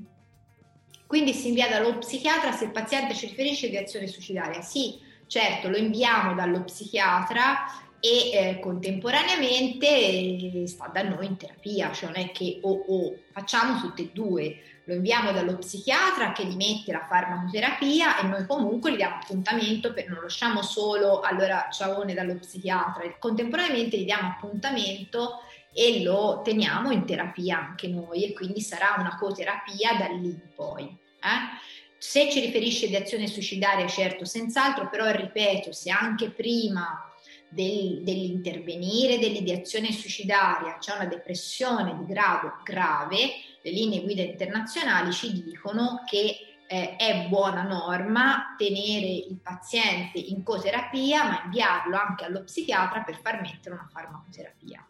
[1.06, 4.60] Quindi si invia dallo psichiatra se il paziente ci riferisce di azione suicidaria.
[4.60, 7.58] Sì, certo, lo inviamo dallo psichiatra
[8.00, 13.16] e eh, contemporaneamente sta da noi in terapia, cioè non è che o oh, oh,
[13.30, 18.46] facciamo tutte e due lo inviamo dallo psichiatra che gli mette la farmacoterapia e noi
[18.46, 24.04] comunque gli diamo appuntamento per non lo lasciamo solo allora ciaone dallo psichiatra, contemporaneamente gli
[24.04, 25.42] diamo appuntamento
[25.72, 30.48] e lo teniamo in terapia anche noi e quindi sarà una coterapia da lì in
[30.54, 30.84] poi.
[30.84, 31.70] Eh?
[31.96, 37.08] Se ci riferisce di azione suicidaria, certo, senz'altro, però ripeto, se anche prima
[37.48, 43.30] del, dell'intervenire dell'ideazione suicidaria c'è una depressione di grado grave,
[43.62, 50.42] le linee guida internazionali ci dicono che eh, è buona norma tenere il paziente in
[50.42, 54.86] coterapia, ma inviarlo anche allo psichiatra per far mettere una farmacoterapia.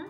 [0.00, 0.06] Mm?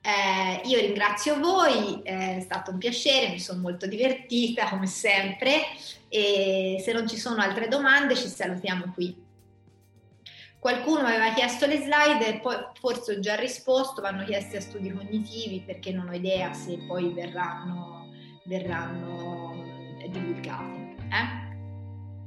[0.00, 5.62] Eh, io ringrazio voi, è stato un piacere, mi sono molto divertita come sempre
[6.08, 9.23] e se non ci sono altre domande ci salutiamo qui.
[10.64, 14.90] Qualcuno aveva chiesto le slide e poi forse ho già risposto, vanno chiesti a studi
[14.90, 18.08] cognitivi perché non ho idea se poi verranno,
[18.46, 19.62] verranno
[20.08, 20.96] divulgate.
[21.10, 21.56] Eh?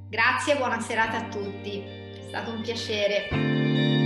[0.07, 3.97] Grazie, buona serata a tutti, è stato un piacere.